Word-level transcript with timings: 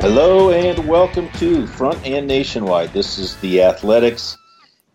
Hello 0.00 0.52
and 0.52 0.86
welcome 0.86 1.28
to 1.32 1.66
Front 1.66 2.06
and 2.06 2.28
Nationwide. 2.28 2.92
This 2.92 3.18
is 3.18 3.34
the 3.38 3.62
Athletics 3.64 4.38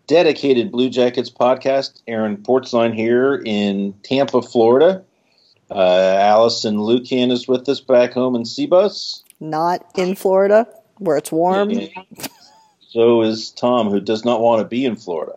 dedicated 0.06 0.72
Blue 0.72 0.88
Jackets 0.88 1.28
podcast. 1.28 2.00
Aaron 2.08 2.38
Portzline 2.38 2.94
here 2.94 3.42
in 3.44 3.92
Tampa, 4.02 4.40
Florida. 4.40 5.04
Uh, 5.70 6.16
Allison 6.18 6.76
Lukan 6.76 7.30
is 7.30 7.46
with 7.46 7.68
us 7.68 7.80
back 7.80 8.14
home 8.14 8.34
in 8.34 8.46
C-bus. 8.46 9.22
Not 9.40 9.84
in 9.94 10.14
Florida, 10.14 10.66
where 10.96 11.18
it's 11.18 11.30
warm. 11.30 11.70
So 12.88 13.20
is 13.20 13.50
Tom, 13.50 13.90
who 13.90 14.00
does 14.00 14.24
not 14.24 14.40
want 14.40 14.62
to 14.62 14.66
be 14.66 14.86
in 14.86 14.96
Florida. 14.96 15.34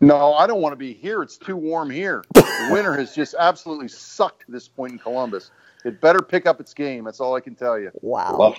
No, 0.00 0.34
I 0.34 0.48
don't 0.48 0.60
want 0.60 0.72
to 0.72 0.76
be 0.76 0.92
here. 0.92 1.22
It's 1.22 1.36
too 1.38 1.56
warm 1.56 1.90
here. 1.90 2.24
The 2.58 2.72
winter 2.72 2.94
has 2.94 3.14
just 3.14 3.36
absolutely 3.38 3.86
sucked 3.86 4.46
to 4.46 4.50
this 4.50 4.66
point 4.66 4.92
in 4.92 4.98
Columbus. 4.98 5.52
It 5.84 6.00
better 6.00 6.20
pick 6.20 6.44
up 6.44 6.58
its 6.60 6.74
game. 6.74 7.04
That's 7.04 7.20
all 7.20 7.36
I 7.36 7.40
can 7.40 7.54
tell 7.54 7.78
you. 7.78 7.92
Wow. 8.02 8.36
Well, 8.36 8.56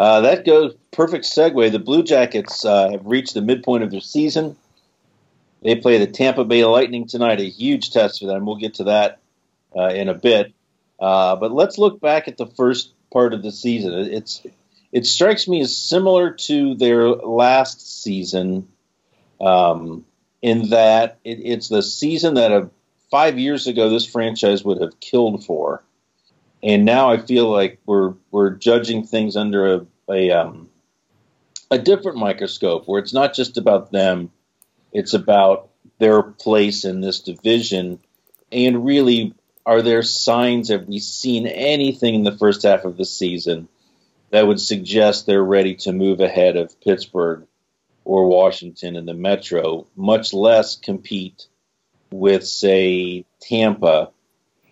uh, 0.00 0.22
that 0.22 0.46
goes 0.46 0.74
perfect 0.92 1.26
segue. 1.26 1.70
The 1.70 1.78
Blue 1.78 2.02
Jackets 2.02 2.64
uh, 2.64 2.88
have 2.88 3.04
reached 3.04 3.34
the 3.34 3.42
midpoint 3.42 3.82
of 3.82 3.90
their 3.90 4.00
season. 4.00 4.56
They 5.62 5.76
play 5.76 5.98
the 5.98 6.06
Tampa 6.06 6.42
Bay 6.42 6.64
Lightning 6.64 7.06
tonight, 7.06 7.38
a 7.38 7.50
huge 7.50 7.90
test 7.90 8.20
for 8.20 8.26
them. 8.26 8.46
We'll 8.46 8.56
get 8.56 8.72
to 8.76 8.84
that 8.84 9.18
uh, 9.76 9.88
in 9.88 10.08
a 10.08 10.14
bit. 10.14 10.54
Uh, 10.98 11.36
but 11.36 11.52
let's 11.52 11.76
look 11.76 12.00
back 12.00 12.28
at 12.28 12.38
the 12.38 12.46
first 12.46 12.94
part 13.12 13.34
of 13.34 13.42
the 13.42 13.52
season. 13.52 13.92
It's 13.92 14.40
it 14.90 15.04
strikes 15.04 15.46
me 15.46 15.60
as 15.60 15.76
similar 15.76 16.30
to 16.30 16.76
their 16.76 17.06
last 17.10 18.02
season, 18.02 18.68
um, 19.38 20.06
in 20.40 20.70
that 20.70 21.18
it, 21.24 21.40
it's 21.44 21.68
the 21.68 21.82
season 21.82 22.34
that 22.34 22.52
a, 22.52 22.70
five 23.10 23.38
years 23.38 23.66
ago 23.66 23.90
this 23.90 24.06
franchise 24.06 24.64
would 24.64 24.80
have 24.80 24.98
killed 24.98 25.44
for 25.44 25.82
and 26.62 26.84
now 26.84 27.10
I 27.10 27.18
feel 27.18 27.50
like 27.50 27.78
we're 27.86 28.14
we're 28.30 28.50
judging 28.50 29.04
things 29.04 29.36
under 29.36 29.74
a 29.74 29.86
a, 30.08 30.30
um, 30.30 30.68
a 31.70 31.78
different 31.78 32.18
microscope 32.18 32.88
where 32.88 33.00
it's 33.00 33.14
not 33.14 33.32
just 33.32 33.56
about 33.56 33.92
them, 33.92 34.30
it's 34.92 35.14
about 35.14 35.68
their 35.98 36.22
place 36.22 36.84
in 36.84 37.00
this 37.00 37.20
division, 37.20 38.00
and 38.50 38.84
really, 38.84 39.34
are 39.64 39.82
there 39.82 40.02
signs? 40.02 40.70
Have 40.70 40.88
we 40.88 40.98
seen 40.98 41.46
anything 41.46 42.14
in 42.14 42.24
the 42.24 42.36
first 42.36 42.62
half 42.62 42.84
of 42.84 42.96
the 42.96 43.04
season 43.04 43.68
that 44.30 44.46
would 44.46 44.60
suggest 44.60 45.26
they're 45.26 45.42
ready 45.42 45.74
to 45.76 45.92
move 45.92 46.20
ahead 46.20 46.56
of 46.56 46.80
Pittsburgh 46.80 47.46
or 48.04 48.26
Washington 48.26 48.96
in 48.96 49.06
the 49.06 49.14
Metro, 49.14 49.86
much 49.96 50.32
less 50.32 50.76
compete 50.76 51.46
with, 52.10 52.46
say, 52.46 53.24
Tampa, 53.40 54.10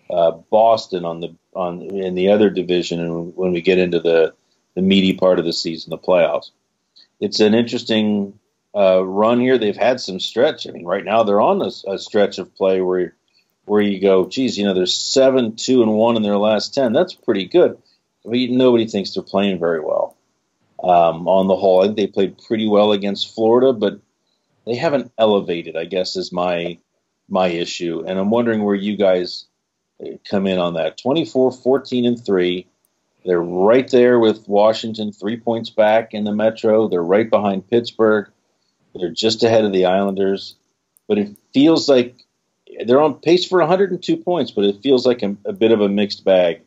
uh, 0.09 0.31
Boston 0.31 1.05
on 1.05 1.19
the 1.19 1.35
on 1.59 1.81
in 1.81 2.15
the 2.15 2.29
other 2.31 2.49
division, 2.49 2.99
and 2.99 3.35
when 3.35 3.51
we 3.53 3.61
get 3.61 3.79
into 3.79 3.99
the 3.99 4.33
the 4.75 4.81
meaty 4.81 5.13
part 5.13 5.39
of 5.39 5.45
the 5.45 5.53
season, 5.53 5.89
the 5.89 5.97
playoffs. 5.97 6.51
It's 7.19 7.39
an 7.39 7.53
interesting 7.53 8.39
uh, 8.75 9.05
run 9.05 9.39
here. 9.41 9.57
They've 9.57 9.75
had 9.75 9.99
some 9.99 10.19
stretch. 10.19 10.67
I 10.67 10.71
mean, 10.71 10.85
right 10.85 11.03
now 11.03 11.23
they're 11.23 11.41
on 11.41 11.61
a, 11.61 11.71
a 11.91 11.97
stretch 11.99 12.39
of 12.39 12.55
play 12.55 12.81
where 12.81 13.15
where 13.65 13.81
you 13.81 13.99
go, 14.01 14.27
geez, 14.27 14.57
you 14.57 14.65
know, 14.65 14.73
they're 14.73 14.87
seven, 14.87 15.55
two, 15.55 15.83
and 15.83 15.93
one 15.93 16.15
in 16.15 16.23
their 16.23 16.37
last 16.37 16.73
ten. 16.73 16.93
That's 16.93 17.13
pretty 17.13 17.45
good. 17.45 17.77
I 18.25 18.29
mean, 18.29 18.57
nobody 18.57 18.87
thinks 18.87 19.13
they're 19.13 19.23
playing 19.23 19.59
very 19.59 19.79
well. 19.79 20.17
Um, 20.83 21.27
on 21.27 21.47
the 21.47 21.55
whole, 21.57 21.81
I 21.81 21.85
think 21.85 21.97
they 21.97 22.07
played 22.07 22.37
pretty 22.47 22.67
well 22.67 22.93
against 22.93 23.35
Florida, 23.35 23.73
but 23.73 23.99
they 24.65 24.75
haven't 24.75 25.11
elevated. 25.17 25.75
I 25.75 25.85
guess 25.85 26.15
is 26.15 26.31
my 26.31 26.79
my 27.27 27.47
issue, 27.47 28.03
and 28.07 28.17
I'm 28.17 28.31
wondering 28.31 28.63
where 28.63 28.75
you 28.75 28.97
guys 28.97 29.45
come 30.29 30.47
in 30.47 30.59
on 30.59 30.73
that. 30.75 30.97
24, 30.97 31.51
14, 31.51 32.05
and 32.05 32.25
3. 32.25 32.67
They're 33.25 33.41
right 33.41 33.89
there 33.89 34.19
with 34.19 34.47
Washington, 34.47 35.11
three 35.11 35.37
points 35.37 35.69
back 35.69 36.13
in 36.13 36.23
the 36.23 36.33
Metro. 36.33 36.87
They're 36.87 37.03
right 37.03 37.29
behind 37.29 37.69
Pittsburgh. 37.69 38.29
They're 38.95 39.11
just 39.11 39.43
ahead 39.43 39.65
of 39.65 39.73
the 39.73 39.85
Islanders. 39.85 40.55
But 41.07 41.17
it 41.17 41.35
feels 41.53 41.89
like 41.89 42.15
they're 42.85 43.01
on 43.01 43.15
pace 43.15 43.45
for 43.45 43.59
102 43.59 44.17
points, 44.17 44.51
but 44.51 44.63
it 44.63 44.81
feels 44.81 45.05
like 45.05 45.21
a, 45.21 45.35
a 45.45 45.53
bit 45.53 45.71
of 45.71 45.81
a 45.81 45.89
mixed 45.89 46.23
bag 46.23 46.61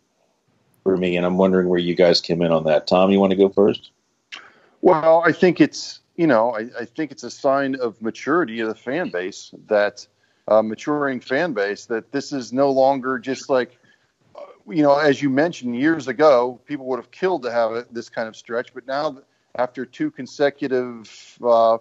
for 0.82 0.96
me. 0.96 1.16
And 1.16 1.24
I'm 1.24 1.38
wondering 1.38 1.68
where 1.68 1.78
you 1.78 1.94
guys 1.94 2.20
came 2.20 2.42
in 2.42 2.52
on 2.52 2.64
that. 2.64 2.86
Tom, 2.86 3.10
you 3.10 3.20
want 3.20 3.30
to 3.30 3.36
go 3.36 3.48
first? 3.48 3.90
Well, 4.80 5.22
I 5.24 5.32
think 5.32 5.60
it's 5.60 6.00
you 6.16 6.26
know 6.26 6.54
I, 6.54 6.68
I 6.78 6.84
think 6.84 7.12
it's 7.12 7.22
a 7.22 7.30
sign 7.30 7.76
of 7.76 8.00
maturity 8.02 8.60
of 8.60 8.68
the 8.68 8.74
fan 8.74 9.10
base 9.10 9.54
that 9.68 10.06
uh, 10.48 10.62
maturing 10.62 11.20
fan 11.20 11.52
base 11.52 11.86
that 11.86 12.10
this 12.12 12.32
is 12.32 12.52
no 12.52 12.70
longer 12.70 13.18
just 13.18 13.48
like 13.48 13.78
uh, 14.36 14.40
you 14.68 14.82
know 14.82 14.96
as 14.96 15.22
you 15.22 15.30
mentioned 15.30 15.76
years 15.76 16.08
ago 16.08 16.60
people 16.66 16.86
would 16.86 16.98
have 16.98 17.10
killed 17.10 17.42
to 17.42 17.52
have 17.52 17.86
this 17.90 18.08
kind 18.08 18.28
of 18.28 18.36
stretch. 18.36 18.74
But 18.74 18.86
now 18.86 19.18
after 19.56 19.84
two 19.84 20.10
consecutive 20.10 21.38
uh, 21.44 21.78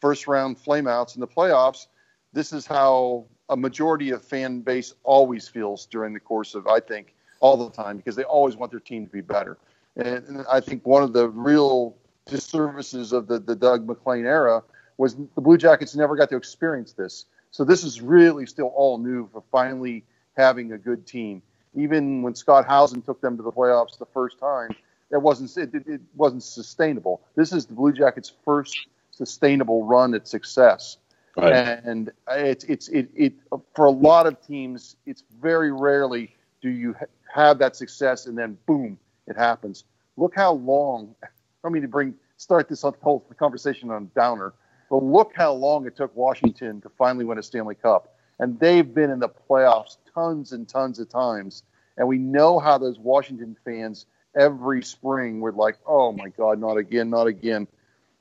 first 0.00 0.26
round 0.26 0.58
flameouts 0.58 1.14
in 1.14 1.20
the 1.20 1.28
playoffs 1.28 1.86
this 2.34 2.52
is 2.52 2.66
how 2.66 3.24
a 3.48 3.56
majority 3.56 4.10
of 4.10 4.22
fan 4.22 4.60
base 4.60 4.94
always 5.04 5.48
feels 5.48 5.86
during 5.86 6.12
the 6.12 6.20
course 6.20 6.54
of 6.54 6.66
i 6.66 6.80
think 6.80 7.14
all 7.40 7.56
the 7.56 7.70
time 7.70 7.96
because 7.96 8.16
they 8.16 8.24
always 8.24 8.56
want 8.56 8.70
their 8.70 8.80
team 8.80 9.06
to 9.06 9.12
be 9.12 9.20
better. 9.20 9.56
And, 9.96 10.44
i 10.50 10.60
think 10.60 10.84
one 10.86 11.02
of 11.02 11.12
the 11.12 11.28
real 11.28 11.96
disservices 12.26 13.12
of 13.12 13.26
the, 13.26 13.38
the 13.38 13.54
doug 13.54 13.86
maclean 13.86 14.26
era 14.26 14.62
was 14.96 15.14
the 15.14 15.40
blue 15.40 15.56
jackets 15.56 15.94
never 15.94 16.16
got 16.16 16.28
to 16.30 16.36
experience 16.36 16.92
this 16.92 17.26
So 17.54 17.62
this 17.62 17.84
is 17.84 18.00
really 18.00 18.46
still 18.46 18.72
all 18.74 18.98
new 18.98 19.28
for 19.32 19.40
finally 19.52 20.02
having 20.36 20.72
a 20.72 20.78
good 20.78 21.06
team. 21.06 21.40
Even 21.76 22.20
when 22.20 22.34
Scott 22.34 22.66
Howson 22.66 23.00
took 23.02 23.20
them 23.20 23.36
to 23.36 23.44
the 23.44 23.52
playoffs 23.52 23.96
the 23.96 24.06
first 24.06 24.40
time, 24.40 24.74
it 25.12 25.22
wasn't 25.22 25.56
it, 25.56 25.86
it 25.86 26.00
wasn't 26.16 26.42
sustainable. 26.42 27.20
This 27.36 27.52
is 27.52 27.66
the 27.66 27.74
Blue 27.74 27.92
Jackets' 27.92 28.32
first 28.44 28.76
sustainable 29.12 29.84
run 29.84 30.14
at 30.14 30.26
success. 30.26 30.96
Right. 31.36 31.52
And 31.52 32.10
it's 32.28 32.64
it's 32.64 32.88
it, 32.88 33.08
it 33.14 33.34
for 33.76 33.84
a 33.84 33.90
lot 33.90 34.26
of 34.26 34.44
teams, 34.44 34.96
it's 35.06 35.22
very 35.40 35.70
rarely 35.70 36.34
do 36.60 36.70
you 36.70 36.96
ha- 36.98 37.06
have 37.32 37.58
that 37.60 37.76
success 37.76 38.26
and 38.26 38.36
then 38.36 38.58
boom, 38.66 38.98
it 39.28 39.36
happens. 39.36 39.84
Look 40.16 40.34
how 40.34 40.54
long. 40.54 41.14
I 41.62 41.68
mean 41.68 41.82
to 41.82 41.88
bring 41.88 42.14
start 42.36 42.68
this 42.68 42.82
whole 42.82 43.20
conversation 43.38 43.92
on 43.92 44.10
downer, 44.16 44.54
but 44.90 45.02
look 45.02 45.32
how 45.34 45.52
long 45.52 45.86
it 45.86 45.96
took 45.96 46.14
Washington 46.16 46.80
to 46.82 46.88
finally 46.90 47.24
win 47.24 47.38
a 47.38 47.42
Stanley 47.42 47.74
Cup, 47.74 48.16
and 48.38 48.58
they've 48.60 48.94
been 48.94 49.10
in 49.10 49.18
the 49.18 49.28
playoffs 49.28 49.96
tons 50.14 50.52
and 50.52 50.68
tons 50.68 50.98
of 50.98 51.08
times, 51.08 51.62
and 51.96 52.06
we 52.08 52.18
know 52.18 52.58
how 52.58 52.78
those 52.78 52.98
Washington 52.98 53.56
fans 53.64 54.06
every 54.36 54.82
spring 54.82 55.40
were 55.40 55.52
like, 55.52 55.78
"Oh 55.86 56.12
my 56.12 56.28
God, 56.28 56.58
not 56.60 56.76
again, 56.76 57.10
not 57.10 57.26
again." 57.26 57.66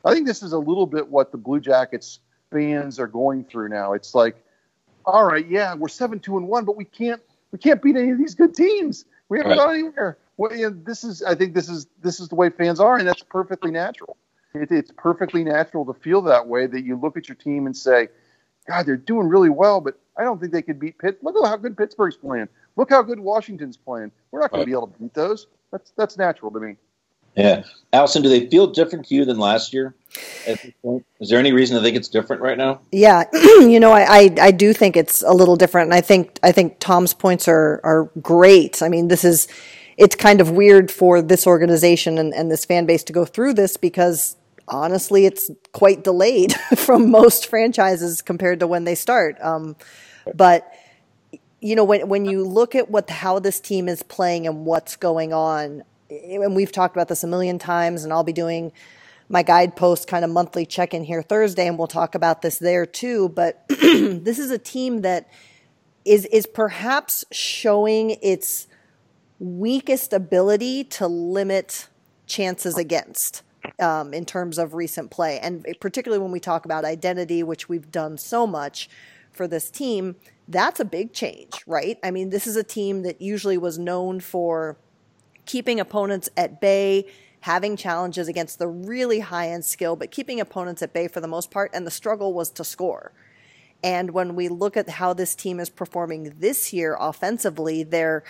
I 0.05 0.13
think 0.13 0.27
this 0.27 0.43
is 0.43 0.53
a 0.53 0.59
little 0.59 0.85
bit 0.85 1.07
what 1.07 1.31
the 1.31 1.37
Blue 1.37 1.59
Jackets 1.59 2.19
fans 2.51 2.99
are 2.99 3.07
going 3.07 3.45
through 3.45 3.69
now. 3.69 3.93
It's 3.93 4.13
like, 4.13 4.35
all 5.05 5.25
right, 5.25 5.47
yeah, 5.47 5.75
we're 5.75 5.87
seven 5.87 6.19
two 6.19 6.37
and 6.37 6.47
one, 6.47 6.65
but 6.65 6.75
we 6.75 6.85
can't 6.85 7.21
we 7.51 7.59
can't 7.59 7.81
beat 7.81 7.95
any 7.95 8.11
of 8.11 8.17
these 8.17 8.35
good 8.35 8.55
teams. 8.55 9.05
We 9.29 9.37
haven't 9.39 9.51
Right. 9.51 9.59
gone 9.59 9.73
anywhere. 9.75 10.17
Well, 10.37 10.55
you 10.55 10.69
know, 10.69 10.77
this 10.85 11.03
is 11.03 11.23
I 11.23 11.35
think 11.35 11.53
this 11.53 11.69
is 11.69 11.87
this 12.01 12.19
is 12.19 12.29
the 12.29 12.35
way 12.35 12.49
fans 12.49 12.79
are, 12.79 12.97
and 12.97 13.07
that's 13.07 13.23
perfectly 13.23 13.71
natural. 13.71 14.17
It, 14.53 14.71
it's 14.71 14.91
perfectly 14.95 15.43
natural 15.43 15.85
to 15.85 15.93
feel 15.93 16.21
that 16.23 16.47
way. 16.47 16.67
That 16.67 16.83
you 16.83 16.95
look 16.95 17.17
at 17.17 17.27
your 17.27 17.35
team 17.35 17.65
and 17.65 17.75
say, 17.75 18.07
God, 18.67 18.85
they're 18.85 18.97
doing 18.97 19.27
really 19.27 19.49
well, 19.49 19.81
but 19.81 19.99
I 20.17 20.23
don't 20.23 20.39
think 20.39 20.51
they 20.51 20.61
could 20.61 20.79
beat 20.79 20.97
Pitt. 20.99 21.23
Look 21.23 21.35
at 21.35 21.47
how 21.47 21.57
good 21.57 21.75
Pittsburgh's 21.75 22.15
playing. 22.15 22.47
Look 22.75 22.89
how 22.91 23.01
good 23.01 23.19
Washington's 23.19 23.77
playing. 23.77 24.11
We're 24.31 24.39
not 24.41 24.51
going 24.51 24.59
Right. 24.61 24.65
to 24.65 24.67
be 24.67 24.71
able 24.73 24.87
to 24.87 24.99
beat 24.99 25.13
those. 25.13 25.47
That's 25.71 25.91
that's 25.97 26.17
natural 26.17 26.51
to 26.51 26.59
me. 26.59 26.75
Yeah. 27.35 27.63
Allison, 27.93 28.21
do 28.21 28.29
they 28.29 28.47
feel 28.47 28.67
different 28.67 29.07
to 29.07 29.15
you 29.15 29.25
than 29.25 29.39
last 29.39 29.73
year? 29.73 29.95
At 30.47 30.61
this 30.61 30.71
point? 30.83 31.03
Is 31.19 31.29
there 31.29 31.39
any 31.39 31.51
reason 31.51 31.75
to 31.75 31.81
think 31.81 31.95
it's 31.97 32.07
different 32.07 32.43
right 32.43 32.57
now? 32.57 32.81
Yeah, 32.91 33.23
you 33.33 33.79
know, 33.79 33.91
I, 33.91 34.01
I 34.03 34.35
I 34.39 34.51
do 34.51 34.71
think 34.73 34.95
it's 34.95 35.23
a 35.23 35.31
little 35.33 35.55
different, 35.55 35.87
and 35.87 35.95
I 35.95 36.01
think 36.01 36.37
I 36.43 36.51
think 36.51 36.77
Tom's 36.79 37.13
points 37.15 37.47
are 37.47 37.81
are 37.83 38.11
great. 38.21 38.83
I 38.83 38.89
mean, 38.89 39.07
this 39.07 39.23
is 39.23 39.47
it's 39.97 40.15
kind 40.15 40.41
of 40.41 40.51
weird 40.51 40.91
for 40.91 41.21
this 41.23 41.47
organization 41.47 42.17
and, 42.19 42.33
and 42.33 42.51
this 42.51 42.65
fan 42.65 42.85
base 42.85 43.03
to 43.05 43.13
go 43.13 43.25
through 43.25 43.53
this 43.55 43.77
because 43.77 44.35
honestly, 44.67 45.25
it's 45.25 45.49
quite 45.71 46.03
delayed 46.03 46.53
from 46.75 47.11
most 47.11 47.47
franchises 47.47 48.21
compared 48.21 48.59
to 48.59 48.67
when 48.67 48.83
they 48.83 48.95
start. 48.95 49.37
Um, 49.41 49.75
but 50.33 50.71
you 51.59 51.75
know, 51.75 51.83
when 51.83 52.09
when 52.09 52.25
you 52.25 52.43
look 52.43 52.75
at 52.75 52.89
what 52.89 53.09
how 53.09 53.39
this 53.39 53.59
team 53.59 53.87
is 53.87 54.03
playing 54.03 54.47
and 54.47 54.65
what's 54.65 54.95
going 54.95 55.33
on, 55.33 55.83
and 56.09 56.55
we've 56.55 56.71
talked 56.71 56.95
about 56.95 57.07
this 57.07 57.23
a 57.23 57.27
million 57.27 57.57
times, 57.57 58.03
and 58.03 58.11
I'll 58.11 58.23
be 58.23 58.33
doing 58.33 58.71
my 59.29 59.43
guidepost 59.43 60.07
kind 60.07 60.25
of 60.25 60.31
monthly 60.31 60.65
check 60.65 60.93
in 60.93 61.03
here 61.03 61.21
Thursday, 61.21 61.67
and 61.67 61.77
we'll 61.77 61.87
talk 61.87 62.15
about 62.15 62.41
this 62.41 62.59
there 62.59 62.85
too. 62.85 63.29
But 63.29 63.65
this 63.69 64.39
is 64.39 64.51
a 64.51 64.57
team 64.57 65.01
that 65.01 65.29
is 66.03 66.25
is 66.25 66.45
perhaps 66.45 67.23
showing 67.31 68.17
its 68.21 68.67
weakest 69.39 70.13
ability 70.13 70.83
to 70.83 71.07
limit 71.07 71.87
chances 72.25 72.77
against 72.77 73.41
um, 73.79 74.13
in 74.13 74.25
terms 74.25 74.57
of 74.57 74.73
recent 74.73 75.11
play, 75.11 75.39
and 75.39 75.65
particularly 75.79 76.21
when 76.21 76.31
we 76.31 76.39
talk 76.39 76.65
about 76.65 76.85
identity, 76.85 77.43
which 77.43 77.69
we've 77.69 77.91
done 77.91 78.17
so 78.17 78.45
much 78.45 78.89
for 79.31 79.47
this 79.47 79.69
team. 79.69 80.15
That's 80.47 80.79
a 80.79 80.85
big 80.85 81.13
change, 81.13 81.63
right? 81.65 81.97
I 82.03 82.11
mean, 82.11 82.29
this 82.29 82.47
is 82.47 82.55
a 82.55 82.63
team 82.63 83.03
that 83.03 83.21
usually 83.21 83.57
was 83.57 83.79
known 83.79 84.19
for 84.19 84.77
keeping 85.45 85.79
opponents 85.79 86.29
at 86.37 86.61
bay, 86.61 87.05
having 87.41 87.75
challenges 87.75 88.27
against 88.27 88.59
the 88.59 88.67
really 88.67 89.19
high 89.19 89.49
end 89.49 89.65
skill, 89.65 89.95
but 89.95 90.11
keeping 90.11 90.39
opponents 90.39 90.81
at 90.81 90.93
bay 90.93 91.07
for 91.07 91.19
the 91.19 91.27
most 91.27 91.51
part. 91.51 91.71
And 91.73 91.85
the 91.87 91.91
struggle 91.91 92.33
was 92.33 92.49
to 92.51 92.63
score. 92.63 93.11
And 93.83 94.11
when 94.11 94.35
we 94.35 94.47
look 94.47 94.77
at 94.77 94.87
how 94.87 95.13
this 95.13 95.35
team 95.35 95.59
is 95.59 95.69
performing 95.69 96.35
this 96.39 96.71
year 96.71 96.95
offensively, 96.99 97.83
they're 97.83 98.23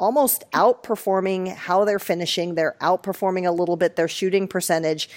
almost 0.00 0.42
outperforming 0.52 1.54
how 1.54 1.84
they're 1.84 1.98
finishing. 1.98 2.54
They're 2.54 2.76
outperforming 2.80 3.46
a 3.46 3.52
little 3.52 3.76
bit 3.76 3.94
their 3.94 4.08
shooting 4.08 4.48
percentage. 4.48 5.08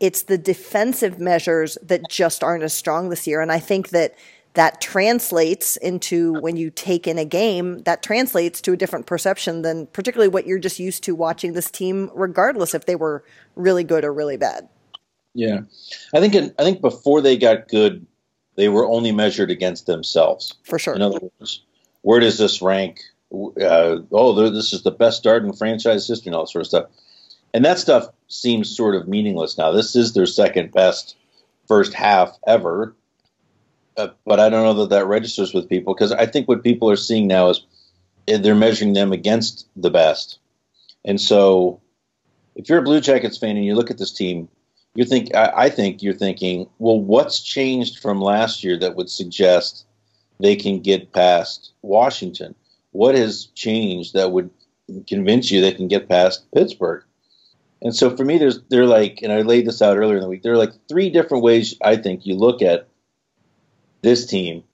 It's 0.00 0.22
the 0.22 0.38
defensive 0.38 1.20
measures 1.20 1.76
that 1.82 2.08
just 2.08 2.42
aren't 2.42 2.64
as 2.64 2.72
strong 2.72 3.10
this 3.10 3.26
year. 3.26 3.40
And 3.42 3.52
I 3.52 3.58
think 3.58 3.90
that 3.90 4.16
that 4.54 4.80
translates 4.80 5.76
into 5.76 6.32
when 6.40 6.56
you 6.56 6.70
take 6.70 7.06
in 7.06 7.18
a 7.18 7.24
game, 7.24 7.82
that 7.84 8.02
translates 8.02 8.60
to 8.62 8.72
a 8.72 8.76
different 8.76 9.06
perception 9.06 9.62
than 9.62 9.86
particularly 9.88 10.28
what 10.28 10.46
you're 10.46 10.58
just 10.58 10.80
used 10.80 11.04
to 11.04 11.14
watching 11.14 11.52
this 11.52 11.70
team, 11.70 12.10
regardless 12.14 12.74
if 12.74 12.86
they 12.86 12.96
were 12.96 13.22
really 13.54 13.84
good 13.84 14.04
or 14.04 14.12
really 14.12 14.36
bad. 14.36 14.68
Yeah. 15.34 15.60
I 16.12 16.18
think 16.18 16.34
in, 16.34 16.52
I 16.58 16.64
think 16.64 16.80
before 16.80 17.20
they 17.20 17.36
got 17.36 17.68
good, 17.68 18.04
they 18.56 18.68
were 18.68 18.86
only 18.86 19.12
measured 19.12 19.50
against 19.50 19.86
themselves. 19.86 20.54
For 20.64 20.78
sure. 20.78 20.94
In 20.94 21.02
other 21.02 21.20
words, 21.20 21.62
where 22.02 22.18
does 22.18 22.38
this 22.38 22.60
rank? 22.60 23.00
Uh, 23.32 23.98
oh, 24.12 24.50
this 24.50 24.72
is 24.72 24.82
the 24.82 24.90
best 24.90 25.18
start 25.18 25.44
in 25.44 25.52
franchise 25.52 26.08
history 26.08 26.30
and 26.30 26.34
all 26.34 26.44
that 26.44 26.50
sort 26.50 26.62
of 26.62 26.68
stuff. 26.68 26.86
And 27.54 27.64
that 27.64 27.78
stuff 27.78 28.08
seems 28.28 28.74
sort 28.74 28.94
of 28.94 29.08
meaningless 29.08 29.58
now. 29.58 29.72
This 29.72 29.96
is 29.96 30.12
their 30.12 30.26
second 30.26 30.72
best 30.72 31.16
first 31.68 31.94
half 31.94 32.36
ever. 32.46 32.94
Uh, 33.96 34.08
but 34.24 34.40
I 34.40 34.48
don't 34.48 34.64
know 34.64 34.74
that 34.82 34.90
that 34.90 35.06
registers 35.06 35.52
with 35.52 35.68
people 35.68 35.94
because 35.94 36.12
I 36.12 36.26
think 36.26 36.48
what 36.48 36.64
people 36.64 36.90
are 36.90 36.96
seeing 36.96 37.26
now 37.26 37.50
is 37.50 37.64
eh, 38.28 38.38
they're 38.38 38.54
measuring 38.54 38.92
them 38.92 39.12
against 39.12 39.66
the 39.76 39.90
best. 39.90 40.38
And 41.04 41.20
so 41.20 41.80
if 42.56 42.68
you're 42.68 42.78
a 42.78 42.82
Blue 42.82 43.00
Jackets 43.00 43.38
fan 43.38 43.56
and 43.56 43.64
you 43.64 43.74
look 43.74 43.90
at 43.90 43.98
this 43.98 44.12
team, 44.12 44.48
you 44.94 45.04
think 45.04 45.34
I, 45.34 45.52
I 45.56 45.68
think 45.70 46.02
you're 46.02 46.14
thinking, 46.14 46.68
well, 46.78 47.00
what's 47.00 47.40
changed 47.40 47.98
from 48.00 48.20
last 48.20 48.64
year 48.64 48.78
that 48.78 48.96
would 48.96 49.10
suggest 49.10 49.86
they 50.40 50.56
can 50.56 50.80
get 50.80 51.12
past 51.12 51.72
Washington? 51.82 52.54
What 52.92 53.14
has 53.14 53.46
changed 53.54 54.14
that 54.14 54.32
would 54.32 54.50
convince 55.06 55.50
you 55.50 55.60
they 55.60 55.72
can 55.72 55.88
get 55.88 56.08
past 56.08 56.50
Pittsburgh? 56.52 57.04
And 57.82 57.94
so 57.94 58.14
for 58.16 58.24
me, 58.24 58.38
there's 58.38 58.60
they're 58.68 58.86
like, 58.86 59.20
and 59.22 59.32
I 59.32 59.42
laid 59.42 59.66
this 59.66 59.80
out 59.80 59.96
earlier 59.96 60.16
in 60.16 60.22
the 60.22 60.28
week. 60.28 60.42
There 60.42 60.52
are 60.52 60.58
like 60.58 60.72
three 60.88 61.08
different 61.10 61.44
ways 61.44 61.76
I 61.82 61.96
think 61.96 62.26
you 62.26 62.34
look 62.34 62.62
at 62.62 62.88
this 64.02 64.26
team, 64.26 64.64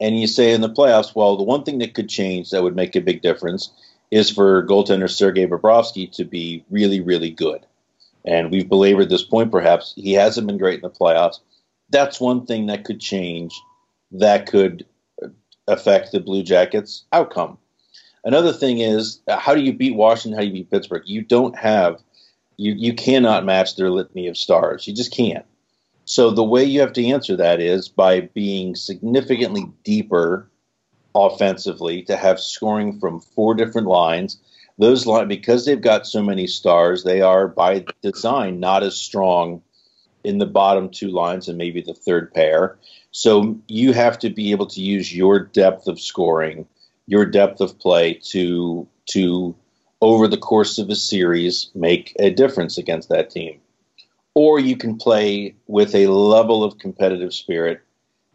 and 0.00 0.18
you 0.18 0.26
say 0.26 0.52
in 0.52 0.60
the 0.60 0.70
playoffs, 0.70 1.14
well, 1.14 1.36
the 1.36 1.42
one 1.42 1.64
thing 1.64 1.78
that 1.78 1.94
could 1.94 2.08
change 2.08 2.50
that 2.50 2.62
would 2.62 2.76
make 2.76 2.96
a 2.96 3.00
big 3.00 3.22
difference 3.22 3.70
is 4.10 4.30
for 4.30 4.66
goaltender 4.66 5.10
Sergei 5.10 5.46
Bobrovsky 5.46 6.10
to 6.12 6.24
be 6.24 6.64
really, 6.70 7.00
really 7.00 7.30
good. 7.30 7.66
And 8.24 8.50
we've 8.50 8.68
belabored 8.68 9.10
this 9.10 9.24
point, 9.24 9.50
perhaps. 9.50 9.92
He 9.96 10.12
hasn't 10.12 10.46
been 10.46 10.58
great 10.58 10.76
in 10.76 10.80
the 10.82 10.90
playoffs. 10.90 11.40
That's 11.90 12.20
one 12.20 12.46
thing 12.46 12.66
that 12.66 12.84
could 12.84 13.00
change, 13.00 13.60
that 14.12 14.46
could 14.46 14.86
affect 15.68 16.12
the 16.12 16.20
Blue 16.20 16.42
Jackets' 16.42 17.04
outcome. 17.12 17.58
Another 18.24 18.52
thing 18.52 18.78
is, 18.78 19.20
uh, 19.28 19.38
how 19.38 19.54
do 19.54 19.62
you 19.62 19.72
beat 19.72 19.94
Washington? 19.94 20.38
How 20.38 20.40
do 20.40 20.46
you 20.46 20.52
beat 20.52 20.70
Pittsburgh? 20.70 21.02
You 21.06 21.22
don't 21.22 21.56
have, 21.56 22.02
you, 22.56 22.72
you 22.72 22.94
cannot 22.94 23.44
match 23.44 23.76
their 23.76 23.90
litany 23.90 24.28
of 24.28 24.36
stars. 24.36 24.86
You 24.86 24.94
just 24.94 25.12
can't. 25.12 25.44
So 26.06 26.30
the 26.30 26.44
way 26.44 26.64
you 26.64 26.80
have 26.80 26.92
to 26.94 27.06
answer 27.06 27.36
that 27.36 27.60
is 27.60 27.88
by 27.88 28.22
being 28.22 28.74
significantly 28.74 29.64
deeper 29.84 30.50
offensively 31.14 32.02
to 32.02 32.16
have 32.16 32.40
scoring 32.40 32.98
from 32.98 33.20
four 33.20 33.54
different 33.54 33.86
lines. 33.86 34.38
Those 34.78 35.06
line 35.06 35.28
because 35.28 35.64
they've 35.64 35.80
got 35.80 36.06
so 36.06 36.22
many 36.22 36.46
stars, 36.46 37.04
they 37.04 37.20
are 37.20 37.46
by 37.46 37.84
design 38.02 38.58
not 38.58 38.82
as 38.82 38.96
strong 38.96 39.62
in 40.24 40.38
the 40.38 40.46
bottom 40.46 40.88
two 40.88 41.08
lines 41.08 41.48
and 41.48 41.56
maybe 41.56 41.80
the 41.80 41.94
third 41.94 42.32
pair. 42.34 42.76
So 43.12 43.56
you 43.68 43.92
have 43.92 44.18
to 44.20 44.30
be 44.30 44.50
able 44.50 44.66
to 44.66 44.80
use 44.80 45.14
your 45.14 45.38
depth 45.38 45.86
of 45.86 46.00
scoring, 46.00 46.66
your 47.06 47.26
depth 47.26 47.60
of 47.60 47.78
play 47.78 48.14
to 48.14 48.86
to 49.06 49.54
over 50.00 50.28
the 50.28 50.36
course 50.36 50.78
of 50.78 50.90
a 50.90 50.96
series 50.96 51.70
make 51.74 52.14
a 52.18 52.30
difference 52.30 52.78
against 52.78 53.08
that 53.08 53.30
team. 53.30 53.60
Or 54.34 54.58
you 54.58 54.76
can 54.76 54.96
play 54.96 55.54
with 55.66 55.94
a 55.94 56.08
level 56.08 56.64
of 56.64 56.78
competitive 56.78 57.32
spirit 57.32 57.80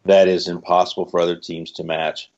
that 0.06 0.28
is 0.28 0.48
impossible 0.48 1.06
for 1.06 1.20
other 1.20 1.36
teams 1.36 1.72
to 1.74 1.84
match. 1.84 2.32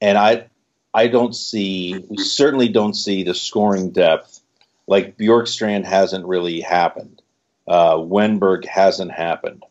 And 0.00 0.18
I 0.18 0.46
I 0.92 1.08
don't 1.08 1.34
see 1.34 2.04
we 2.08 2.18
certainly 2.18 2.68
don't 2.68 2.94
see 2.94 3.22
the 3.22 3.34
scoring 3.34 3.90
depth 3.90 4.40
like 4.86 5.16
Bjorkstrand 5.16 5.84
hasn't 5.84 6.26
really 6.26 6.60
happened. 6.60 7.22
Uh, 7.66 7.96
Wennberg 7.96 8.66
hasn't 8.66 9.12
happened. 9.12 9.64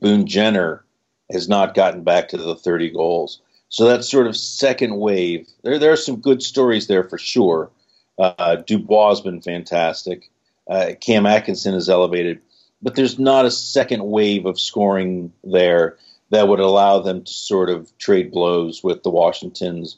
Boone 0.00 0.26
Jenner 0.26 0.84
has 1.30 1.48
not 1.48 1.74
gotten 1.74 2.04
back 2.04 2.28
to 2.28 2.36
the 2.36 2.54
30 2.54 2.90
goals. 2.90 3.40
So 3.68 3.86
that 3.86 4.04
sort 4.04 4.26
of 4.26 4.36
second 4.36 4.96
wave, 4.98 5.48
there, 5.62 5.78
there 5.78 5.92
are 5.92 5.96
some 5.96 6.20
good 6.20 6.42
stories 6.42 6.86
there 6.86 7.04
for 7.04 7.18
sure. 7.18 7.70
Uh, 8.18 8.56
Dubois 8.56 9.10
has 9.10 9.20
been 9.20 9.40
fantastic. 9.40 10.30
Uh, 10.68 10.92
Cam 11.00 11.26
Atkinson 11.26 11.74
is 11.74 11.88
elevated, 11.88 12.40
but 12.80 12.94
there's 12.94 13.18
not 13.18 13.44
a 13.44 13.50
second 13.50 14.04
wave 14.04 14.46
of 14.46 14.60
scoring 14.60 15.32
there 15.42 15.98
that 16.30 16.48
would 16.48 16.60
allow 16.60 17.00
them 17.00 17.22
to 17.24 17.32
sort 17.32 17.68
of 17.70 17.96
trade 17.98 18.30
blows 18.30 18.82
with 18.82 19.02
the 19.02 19.10
Washingtons 19.10 19.96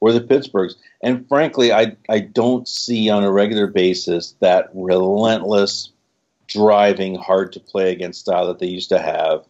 or 0.00 0.12
the 0.12 0.20
Pittsburghs. 0.20 0.74
And 1.02 1.26
frankly, 1.28 1.72
I 1.72 1.96
I 2.08 2.20
don't 2.20 2.68
see 2.68 3.10
on 3.10 3.24
a 3.24 3.32
regular 3.32 3.66
basis 3.66 4.34
that 4.40 4.70
relentless 4.74 5.90
driving, 6.46 7.16
hard 7.16 7.52
to 7.52 7.60
play 7.60 7.92
against 7.92 8.20
style 8.20 8.46
that 8.46 8.58
they 8.58 8.66
used 8.66 8.88
to 8.90 8.98
have. 8.98 9.44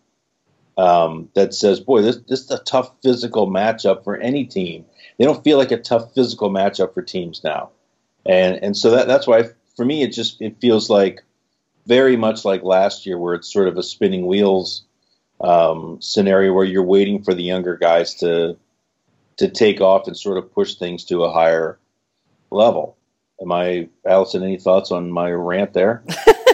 Um, 0.79 1.31
that 1.35 1.55
says, 1.55 1.81
boy, 1.81 2.03
this 2.03 2.19
this 2.29 2.41
is 2.41 2.51
a 2.51 2.59
tough 2.59 2.91
physical 3.03 3.49
matchup 3.49 4.05
for 4.05 4.17
any 4.17 4.45
team. 4.45 4.85
They 5.19 5.25
don't 5.25 5.43
feel 5.43 5.57
like 5.57 5.73
a 5.73 5.81
tough 5.81 6.13
physical 6.15 6.51
matchup 6.51 6.93
for 6.93 7.03
teams 7.03 7.43
now, 7.43 7.71
and 8.27 8.63
and 8.63 8.77
so 8.77 8.91
that 8.91 9.07
that's 9.07 9.27
why 9.27 9.45
for 9.75 9.85
me 9.85 10.03
it 10.03 10.13
just 10.13 10.41
it 10.43 10.61
feels 10.61 10.91
like 10.91 11.23
very 11.87 12.17
much 12.17 12.45
like 12.45 12.63
last 12.63 13.07
year 13.07 13.17
where 13.17 13.35
it's 13.35 13.51
sort 13.51 13.69
of 13.69 13.79
a 13.79 13.83
spinning 13.83 14.27
wheels 14.27 14.85
um, 15.41 15.99
scenario 16.01 16.53
where 16.53 16.65
you're 16.65 16.83
waiting 16.83 17.23
for 17.23 17.35
the 17.35 17.43
younger 17.43 17.77
guys 17.77 18.15
to 18.17 18.57
to 19.37 19.49
take 19.49 19.81
off 19.81 20.07
and 20.07 20.17
sort 20.17 20.39
of 20.39 20.53
push 20.53 20.75
things 20.77 21.05
to 21.05 21.25
a 21.25 21.33
higher 21.33 21.79
level. 22.51 22.97
Am 23.41 23.53
I, 23.53 23.89
Allison? 24.07 24.43
Any 24.43 24.57
thoughts 24.57 24.91
on 24.91 25.11
my 25.11 25.31
rant 25.31 25.75
there? 25.75 26.03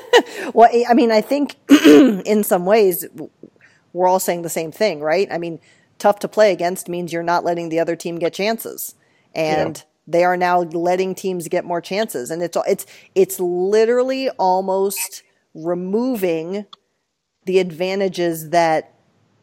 well, 0.52 0.68
I 0.88 0.94
mean, 0.94 1.12
I 1.12 1.20
think 1.20 1.54
in 1.86 2.42
some 2.42 2.66
ways 2.66 3.06
we're 3.92 4.08
all 4.08 4.20
saying 4.20 4.42
the 4.42 4.48
same 4.48 4.72
thing, 4.72 5.00
right? 5.00 5.28
I 5.30 5.38
mean, 5.38 5.60
tough 5.98 6.18
to 6.20 6.28
play 6.28 6.52
against 6.52 6.88
means 6.88 7.12
you're 7.12 7.22
not 7.22 7.44
letting 7.44 7.68
the 7.68 7.80
other 7.80 7.96
team 7.96 8.18
get 8.18 8.34
chances, 8.34 8.94
and 9.34 9.76
yeah. 9.76 9.82
they 10.06 10.24
are 10.24 10.36
now 10.36 10.60
letting 10.60 11.14
teams 11.14 11.48
get 11.48 11.64
more 11.64 11.80
chances, 11.80 12.30
and 12.30 12.42
it's 12.42 12.56
it's 12.66 12.86
it's 13.14 13.40
literally 13.40 14.28
almost 14.30 15.22
removing 15.54 16.66
the 17.44 17.58
advantages 17.58 18.50
that 18.50 18.94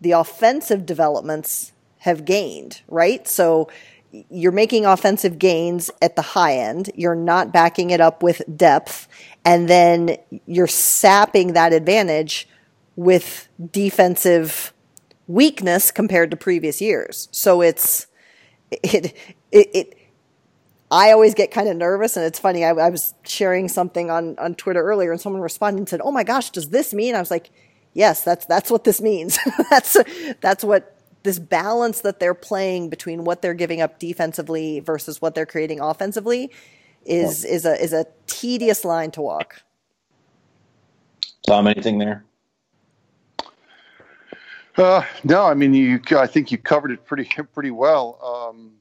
the 0.01 0.11
offensive 0.11 0.85
developments 0.85 1.73
have 1.99 2.25
gained, 2.25 2.81
right? 2.87 3.27
So 3.27 3.69
you're 4.11 4.51
making 4.51 4.85
offensive 4.85 5.37
gains 5.37 5.91
at 6.01 6.15
the 6.15 6.21
high 6.21 6.55
end. 6.55 6.89
You're 6.95 7.15
not 7.15 7.51
backing 7.51 7.91
it 7.91 8.01
up 8.01 8.23
with 8.23 8.41
depth. 8.55 9.07
And 9.45 9.69
then 9.69 10.17
you're 10.45 10.67
sapping 10.67 11.53
that 11.53 11.73
advantage 11.73 12.47
with 12.99 13.47
defensive 13.71 14.73
weakness 15.25 15.89
compared 15.89 16.29
to 16.31 16.35
previous 16.35 16.81
years. 16.81 17.29
So 17.31 17.61
it's, 17.61 18.07
it, 18.71 19.15
it, 19.53 19.69
it 19.73 19.97
I 20.91 21.13
always 21.13 21.33
get 21.33 21.49
kind 21.49 21.69
of 21.69 21.77
nervous, 21.77 22.17
and 22.17 22.25
it's 22.25 22.39
funny. 22.39 22.65
I, 22.65 22.71
I, 22.71 22.89
was 22.89 23.13
sharing 23.23 23.69
something 23.69 24.11
on, 24.11 24.37
on 24.37 24.53
Twitter 24.55 24.81
earlier, 24.81 25.13
and 25.13 25.21
someone 25.21 25.41
responded 25.41 25.79
and 25.79 25.87
said, 25.87 26.01
"Oh 26.03 26.11
my 26.11 26.25
gosh, 26.25 26.49
does 26.49 26.71
this 26.71 26.93
mean?" 26.93 27.15
I 27.15 27.19
was 27.19 27.31
like, 27.31 27.51
"Yes, 27.93 28.25
that's 28.25 28.45
that's 28.47 28.69
what 28.69 28.83
this 28.83 28.99
means. 28.99 29.39
that's 29.69 29.95
that's 30.41 30.63
what 30.65 30.97
this 31.23 31.39
balance 31.39 32.01
that 32.01 32.19
they're 32.19 32.33
playing 32.33 32.89
between 32.89 33.23
what 33.23 33.41
they're 33.41 33.53
giving 33.53 33.79
up 33.79 33.97
defensively 33.99 34.81
versus 34.81 35.21
what 35.21 35.35
they're 35.35 35.45
creating 35.45 35.79
offensively 35.79 36.51
is 37.05 37.45
is 37.45 37.65
a 37.65 37.81
is 37.81 37.93
a 37.93 38.05
tedious 38.27 38.83
line 38.83 39.11
to 39.11 39.21
walk. 39.21 39.61
Tom, 41.47 41.67
anything 41.67 41.99
there? 41.99 42.25
Uh, 44.79 45.03
no, 45.25 45.43
I 45.43 45.55
mean 45.55 45.73
you. 45.73 45.99
I 46.11 46.25
think 46.25 46.51
you 46.51 46.57
covered 46.57 46.91
it 46.91 47.05
pretty 47.05 47.25
pretty 47.53 47.71
well. 47.71 48.17
Um, 48.23 48.71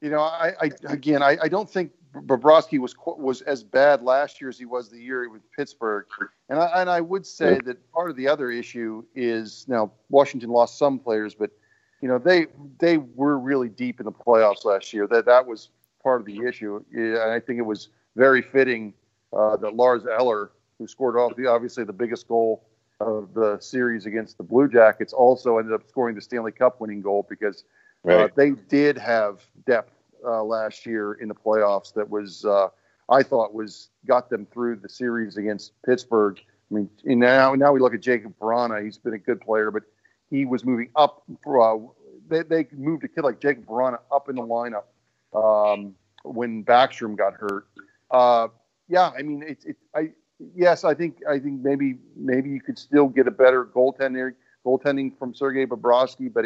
you 0.00 0.10
know, 0.10 0.20
I, 0.20 0.52
I 0.60 0.70
again, 0.88 1.22
I, 1.22 1.38
I 1.40 1.48
don't 1.48 1.70
think 1.70 1.92
Bobrovsky 2.12 2.80
was 2.80 2.96
was 3.06 3.42
as 3.42 3.62
bad 3.62 4.02
last 4.02 4.40
year 4.40 4.50
as 4.50 4.58
he 4.58 4.64
was 4.64 4.90
the 4.90 4.98
year 4.98 5.30
with 5.30 5.42
Pittsburgh, 5.52 6.06
and 6.48 6.58
I 6.58 6.80
and 6.80 6.90
I 6.90 7.00
would 7.00 7.24
say 7.24 7.60
that 7.64 7.92
part 7.92 8.10
of 8.10 8.16
the 8.16 8.26
other 8.26 8.50
issue 8.50 9.04
is 9.14 9.66
now 9.68 9.92
Washington 10.08 10.50
lost 10.50 10.78
some 10.78 10.98
players, 10.98 11.32
but 11.32 11.50
you 12.00 12.08
know 12.08 12.18
they 12.18 12.46
they 12.80 12.98
were 12.98 13.38
really 13.38 13.68
deep 13.68 14.00
in 14.00 14.04
the 14.04 14.12
playoffs 14.12 14.64
last 14.64 14.92
year. 14.92 15.06
That 15.06 15.26
that 15.26 15.46
was 15.46 15.70
part 16.02 16.20
of 16.20 16.26
the 16.26 16.44
issue, 16.44 16.82
and 16.92 17.18
I 17.18 17.38
think 17.38 17.60
it 17.60 17.66
was 17.66 17.90
very 18.16 18.42
fitting 18.42 18.94
uh, 19.32 19.58
that 19.58 19.76
Lars 19.76 20.02
Eller, 20.06 20.50
who 20.76 20.88
scored 20.88 21.16
off 21.16 21.36
the 21.36 21.46
obviously 21.46 21.84
the 21.84 21.92
biggest 21.92 22.26
goal 22.26 22.67
of 23.00 23.32
the 23.34 23.58
series 23.60 24.06
against 24.06 24.38
the 24.38 24.44
Blue 24.44 24.68
Jackets, 24.68 25.12
also 25.12 25.58
ended 25.58 25.72
up 25.72 25.88
scoring 25.88 26.14
the 26.14 26.20
Stanley 26.20 26.52
Cup 26.52 26.80
winning 26.80 27.00
goal 27.00 27.26
because 27.28 27.64
uh, 28.06 28.14
right. 28.14 28.24
uh, 28.24 28.28
they 28.34 28.50
did 28.50 28.98
have 28.98 29.42
depth 29.66 29.92
uh, 30.24 30.42
last 30.42 30.84
year 30.86 31.14
in 31.14 31.28
the 31.28 31.34
playoffs 31.34 31.92
that 31.94 32.08
was 32.08 32.44
uh, 32.44 32.68
I 33.08 33.22
thought 33.22 33.54
was 33.54 33.90
got 34.06 34.28
them 34.30 34.46
through 34.52 34.76
the 34.76 34.88
series 34.88 35.36
against 35.36 35.72
Pittsburgh. 35.84 36.40
I 36.70 36.74
mean, 36.74 36.90
now 37.04 37.54
now 37.54 37.72
we 37.72 37.80
look 37.80 37.94
at 37.94 38.00
Jakub 38.00 38.34
Vrana. 38.40 38.84
He's 38.84 38.98
been 38.98 39.14
a 39.14 39.18
good 39.18 39.40
player, 39.40 39.70
but 39.70 39.84
he 40.30 40.44
was 40.44 40.64
moving 40.64 40.90
up. 40.96 41.22
For, 41.42 41.60
uh, 41.60 41.86
they, 42.28 42.42
they 42.42 42.68
moved 42.76 43.04
a 43.04 43.08
kid 43.08 43.22
like 43.22 43.40
Jakub 43.40 43.64
Vrana 43.64 43.98
up 44.12 44.28
in 44.28 44.36
the 44.36 44.42
lineup 44.42 44.84
um, 45.34 45.94
when 46.24 46.64
Backstrom 46.64 47.16
got 47.16 47.34
hurt. 47.34 47.66
Uh, 48.10 48.48
yeah, 48.88 49.10
I 49.16 49.22
mean, 49.22 49.42
it's 49.46 49.64
it, 49.64 49.76
I 49.94 50.10
yes, 50.54 50.84
I 50.84 50.94
think 50.94 51.18
I 51.28 51.38
think 51.38 51.62
maybe 51.62 51.96
maybe 52.16 52.50
you 52.50 52.60
could 52.60 52.78
still 52.78 53.08
get 53.08 53.26
a 53.26 53.30
better 53.30 53.64
goaltending 53.64 54.34
goaltending 54.64 55.18
from 55.18 55.34
Sergei 55.34 55.66
Bobrovsky, 55.66 56.32
but 56.32 56.44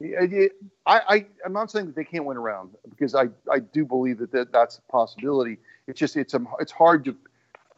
it, 0.00 0.52
I, 0.86 1.00
I, 1.08 1.26
I'm 1.44 1.52
not 1.52 1.70
saying 1.70 1.86
that 1.86 1.96
they 1.96 2.04
can't 2.04 2.24
win 2.24 2.36
around 2.36 2.70
because 2.88 3.16
I, 3.16 3.28
I 3.50 3.58
do 3.58 3.84
believe 3.84 4.18
that, 4.18 4.30
that 4.30 4.52
that's 4.52 4.78
a 4.78 4.92
possibility. 4.92 5.58
It's 5.88 5.98
just 5.98 6.16
it's 6.16 6.34
a, 6.34 6.44
it's 6.60 6.72
hard 6.72 7.04
to 7.06 7.16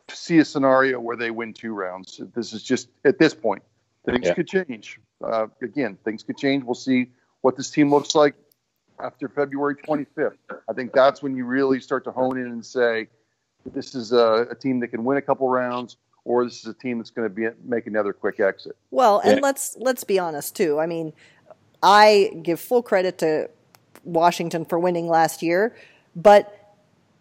see 0.09 0.39
a 0.39 0.45
scenario 0.45 1.01
where 1.01 1.17
they 1.17 1.31
win 1.31 1.55
two 1.55 1.73
rounds. 1.73 2.21
This 2.35 2.53
is 2.53 2.63
just 2.63 2.89
at 3.05 3.19
this 3.19 3.35
point 3.35 3.63
things 4.05 4.27
yeah. 4.27 4.35
could 4.35 4.49
change. 4.49 4.99
Uh, 5.25 5.47
again, 5.63 5.99
things 6.05 6.23
could 6.23 6.37
change. 6.37 6.65
We'll 6.65 6.75
see 6.75 7.11
what 7.43 7.57
this 7.57 7.71
team 7.71 7.91
looks 7.91 8.15
like 8.15 8.35
after 8.99 9.29
February 9.29 9.77
25th. 9.77 10.37
I 10.69 10.73
think 10.73 10.93
that's 10.93 11.23
when 11.23 11.37
you 11.37 11.45
really 11.45 11.81
start 11.81 12.05
to 12.05 12.11
hone 12.11 12.39
in 12.39 12.47
and 12.47 12.65
say 12.65 13.09
this 13.67 13.95
is 13.95 14.13
a, 14.13 14.47
a 14.51 14.55
team 14.55 14.81
that 14.81 14.89
can 14.89 15.05
win 15.05 15.19
a 15.19 15.23
couple 15.23 15.49
rounds 15.49 15.97
or 16.25 16.45
this 16.45 16.61
is 16.61 16.67
a 16.67 16.75
team 16.75 16.99
that's 16.99 17.11
going 17.11 17.29
to 17.29 17.35
be 17.35 17.47
make 17.65 17.87
another 17.87 18.13
quick 18.13 18.41
exit. 18.41 18.77
Well, 18.91 19.21
and 19.21 19.37
yeah. 19.37 19.43
let's 19.43 19.77
let's 19.79 20.05
be 20.05 20.19
honest 20.19 20.57
too. 20.57 20.79
I 20.79 20.87
mean, 20.87 21.13
I 21.83 22.33
give 22.43 22.61
full 22.61 22.83
credit 22.83 23.19
to 23.19 23.51
Washington 24.05 24.65
for 24.65 24.79
winning 24.79 25.09
last 25.09 25.43
year, 25.43 25.75
but 26.15 26.57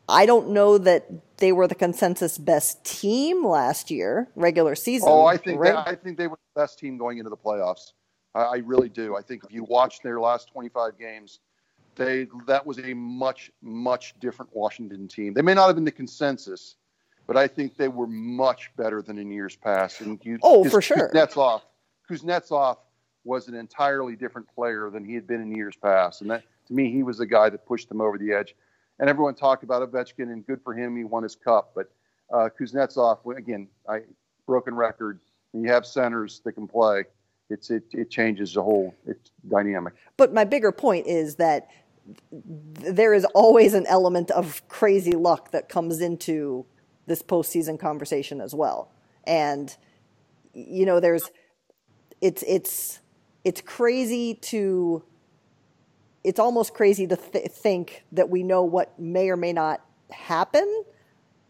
I 0.08 0.26
don't 0.26 0.50
know 0.50 0.78
that 0.80 1.08
they 1.38 1.52
were 1.52 1.68
the 1.68 1.76
consensus 1.76 2.38
best 2.38 2.84
team 2.84 3.46
last 3.46 3.92
year, 3.92 4.28
regular 4.36 4.76
season. 4.76 5.10
Oh, 5.10 5.26
I 5.26 5.38
think 5.38 5.60
right? 5.60 5.76
I 5.76 5.96
think 5.96 6.18
they 6.18 6.28
were 6.28 6.40
the 6.56 6.62
best 6.62 6.80
team 6.80 6.98
going 6.98 7.20
into 7.20 7.30
the 7.30 7.38
playoffs. 7.38 7.94
I, 8.36 8.42
I 8.42 8.58
really 8.58 8.90
do. 8.90 9.16
I 9.16 9.22
think 9.22 9.44
if 9.44 9.52
you 9.52 9.64
watch 9.64 10.02
their 10.02 10.20
last 10.20 10.50
25 10.52 10.98
games, 11.00 11.40
they 12.00 12.28
that 12.48 12.66
was 12.66 12.80
a 12.80 12.94
much 12.94 13.52
much 13.62 14.16
different 14.20 14.50
Washington 14.56 15.08
team. 15.08 15.34
They 15.34 15.42
may 15.42 15.54
not 15.54 15.68
have 15.68 15.76
been 15.76 15.86
the 15.86 15.92
consensus, 15.92 16.76
but 17.28 17.38
I 17.38 17.48
think 17.48 17.78
they 17.78 17.90
were 17.90 18.08
much 18.08 18.72
better 18.76 19.02
than 19.02 19.20
in 19.20 19.30
years 19.30 19.56
past. 19.56 20.02
And 20.02 20.20
you, 20.24 20.40
oh, 20.42 20.68
for 20.68 20.82
sure. 20.82 21.12
Kuznetsov, 21.14 21.62
Kuznetsov 22.10 22.78
was 23.26 23.48
an 23.50 23.56
entirely 23.56 24.16
different 24.16 24.48
player 24.56 24.90
than 24.90 25.06
he 25.06 25.14
had 25.14 25.28
been 25.28 25.42
in 25.42 25.54
years 25.54 25.76
past. 25.76 26.22
And 26.22 26.32
that, 26.32 26.44
to 26.68 26.74
me, 26.74 26.90
he 26.90 27.04
was 27.04 27.18
the 27.18 27.26
guy 27.28 27.50
that 27.50 27.68
pushed 27.68 27.90
them 27.90 28.02
over 28.02 28.18
the 28.18 28.32
edge. 28.32 28.56
And 29.00 29.10
everyone 29.10 29.36
talked 29.36 29.64
about 29.64 29.88
Ovechkin, 29.90 30.32
and 30.32 30.46
good 30.48 30.62
for 30.64 30.74
him, 30.74 30.96
he 30.96 31.04
won 31.04 31.24
his 31.24 31.36
cup. 31.36 31.74
But 31.76 31.92
uh, 32.34 32.50
Kuznetsov, 32.58 33.20
again, 33.38 33.68
I 33.88 34.02
broken 34.48 34.74
record. 34.74 35.20
You 35.54 35.70
have 35.70 35.86
centers 35.86 36.42
that 36.46 36.54
can 36.54 36.68
play, 36.68 37.04
it's 37.50 37.70
it, 37.72 37.84
it 37.92 38.10
changes 38.10 38.54
the 38.54 38.64
whole 38.64 38.94
dynamic. 39.50 39.94
But 40.18 40.34
my 40.34 40.44
bigger 40.44 40.72
point 40.72 41.08
is 41.08 41.36
that 41.36 41.70
there 42.32 43.14
is 43.14 43.26
always 43.34 43.74
an 43.74 43.86
element 43.88 44.32
of 44.32 44.68
crazy 44.68 45.12
luck 45.12 45.52
that 45.52 45.70
comes 45.70 46.02
into 46.02 46.66
this 47.06 47.22
postseason 47.22 47.80
conversation 47.80 48.42
as 48.42 48.54
well. 48.54 48.92
And 49.26 49.76
you 50.54 50.86
know, 50.86 51.00
there's 51.00 51.30
it's 52.22 52.44
it's 52.48 53.00
it's 53.44 53.62
crazy 53.62 54.36
to 54.36 55.04
it's 56.24 56.40
almost 56.40 56.74
crazy 56.74 57.08
to 57.08 57.16
th- 57.16 57.50
think 57.50 58.04
that 58.12 58.30
we 58.30 58.44
know 58.44 58.64
what 58.64 59.00
may 59.00 59.30
or 59.30 59.38
may 59.38 59.54
not 59.54 59.82
happen. 60.10 60.84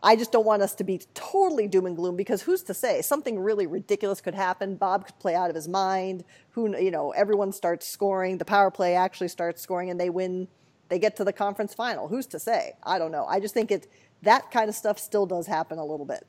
I 0.02 0.16
just 0.16 0.32
don't 0.32 0.46
want 0.46 0.62
us 0.62 0.76
to 0.76 0.84
be 0.84 1.02
totally 1.14 1.68
doom 1.68 1.86
and 1.86 1.96
gloom 1.96 2.16
because 2.16 2.42
who's 2.42 2.64
to 2.64 2.74
say 2.74 3.02
something 3.02 3.38
really 3.38 3.68
ridiculous 3.68 4.22
could 4.22 4.36
happen. 4.36 4.76
Bob 4.76 5.06
could 5.06 5.20
play 5.20 5.36
out 5.36 5.50
of 5.50 5.56
his 5.56 5.68
mind. 5.68 6.24
Who 6.52 6.78
you 6.78 6.92
know, 6.92 7.12
everyone 7.12 7.52
starts 7.52 7.88
scoring. 7.88 8.38
The 8.38 8.46
power 8.46 8.72
play 8.72 8.96
actually 8.96 9.28
starts 9.28 9.62
scoring, 9.62 9.90
and 9.90 10.00
they 10.00 10.10
win. 10.10 10.48
They 10.88 11.00
get 11.00 11.16
to 11.18 11.24
the 11.24 11.34
conference 11.34 11.74
final. 11.74 12.08
Who's 12.08 12.28
to 12.28 12.40
say? 12.40 12.74
I 12.84 12.98
don't 12.98 13.12
know. 13.12 13.26
I 13.26 13.40
just 13.40 13.54
think 13.54 13.72
it 13.72 13.88
that 14.24 14.52
kind 14.52 14.70
of 14.70 14.76
stuff 14.76 15.00
still 15.00 15.26
does 15.26 15.48
happen 15.48 15.78
a 15.78 15.86
little 15.86 16.06
bit. 16.06 16.26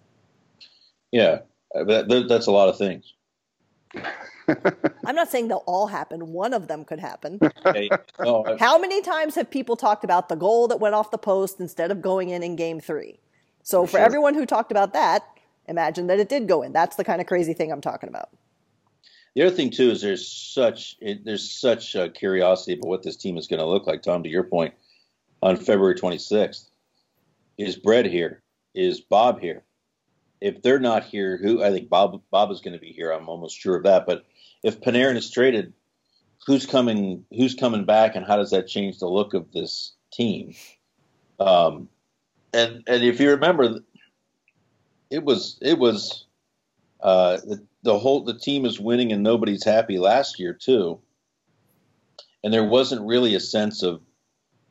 Yeah, 1.12 1.40
uh, 1.74 1.84
that's 1.84 2.46
a 2.46 2.52
lot 2.52 2.68
of 2.68 2.76
things. 2.76 3.14
I'm 5.04 5.14
not 5.14 5.30
saying 5.30 5.48
they'll 5.48 5.64
all 5.66 5.86
happen. 5.86 6.32
One 6.32 6.54
of 6.54 6.66
them 6.66 6.84
could 6.84 6.98
happen. 6.98 7.38
How 8.58 8.78
many 8.78 9.02
times 9.02 9.34
have 9.36 9.50
people 9.50 9.76
talked 9.76 10.04
about 10.04 10.28
the 10.28 10.36
goal 10.36 10.68
that 10.68 10.80
went 10.80 10.94
off 10.94 11.10
the 11.10 11.18
post 11.18 11.60
instead 11.60 11.90
of 11.90 12.02
going 12.02 12.30
in 12.30 12.42
in 12.42 12.56
game 12.56 12.80
three? 12.80 13.20
So 13.62 13.86
for 13.86 13.92
sure. 13.92 14.00
everyone 14.00 14.34
who 14.34 14.46
talked 14.46 14.70
about 14.70 14.92
that, 14.94 15.24
imagine 15.66 16.06
that 16.08 16.18
it 16.18 16.28
did 16.28 16.48
go 16.48 16.62
in. 16.62 16.72
That's 16.72 16.96
the 16.96 17.04
kind 17.04 17.20
of 17.20 17.26
crazy 17.26 17.54
thing 17.54 17.70
I'm 17.72 17.80
talking 17.80 18.08
about. 18.08 18.30
The 19.34 19.42
other 19.42 19.54
thing 19.54 19.70
too 19.70 19.90
is 19.90 20.02
there's 20.02 20.26
such 20.26 20.96
it, 21.00 21.24
there's 21.24 21.50
such 21.50 21.96
curiosity 22.14 22.74
about 22.74 22.88
what 22.88 23.02
this 23.02 23.16
team 23.16 23.36
is 23.36 23.46
going 23.46 23.60
to 23.60 23.66
look 23.66 23.86
like. 23.86 24.02
Tom, 24.02 24.22
to 24.22 24.28
your 24.28 24.42
point, 24.42 24.74
on 25.42 25.56
February 25.56 25.94
26th, 25.94 26.68
is 27.56 27.76
Brett 27.76 28.06
here? 28.06 28.42
Is 28.74 29.00
Bob 29.00 29.40
here? 29.40 29.62
If 30.40 30.62
they're 30.62 30.80
not 30.80 31.04
here, 31.04 31.36
who 31.36 31.62
I 31.62 31.70
think 31.70 31.88
Bob 31.88 32.20
Bob 32.30 32.50
is 32.50 32.60
going 32.60 32.74
to 32.74 32.80
be 32.80 32.92
here. 32.92 33.12
I'm 33.12 33.28
almost 33.28 33.58
sure 33.58 33.76
of 33.76 33.84
that. 33.84 34.06
But 34.06 34.24
if 34.62 34.80
Panarin 34.80 35.16
is 35.16 35.30
traded, 35.30 35.72
who's 36.46 36.66
coming? 36.66 37.24
Who's 37.30 37.54
coming 37.54 37.84
back, 37.84 38.16
and 38.16 38.26
how 38.26 38.36
does 38.36 38.50
that 38.50 38.66
change 38.66 38.98
the 38.98 39.08
look 39.08 39.34
of 39.34 39.52
this 39.52 39.92
team? 40.12 40.54
Um, 41.38 41.88
and 42.52 42.82
and 42.86 43.04
if 43.04 43.20
you 43.20 43.30
remember, 43.30 43.80
it 45.10 45.24
was 45.24 45.58
it 45.60 45.78
was 45.78 46.26
uh, 47.00 47.38
the, 47.38 47.66
the 47.82 47.98
whole 47.98 48.24
the 48.24 48.38
team 48.38 48.64
is 48.64 48.80
winning 48.80 49.12
and 49.12 49.22
nobody's 49.22 49.64
happy 49.64 49.98
last 49.98 50.38
year 50.38 50.54
too, 50.54 51.00
and 52.44 52.52
there 52.52 52.64
wasn't 52.64 53.06
really 53.06 53.34
a 53.34 53.40
sense 53.40 53.82
of 53.82 54.00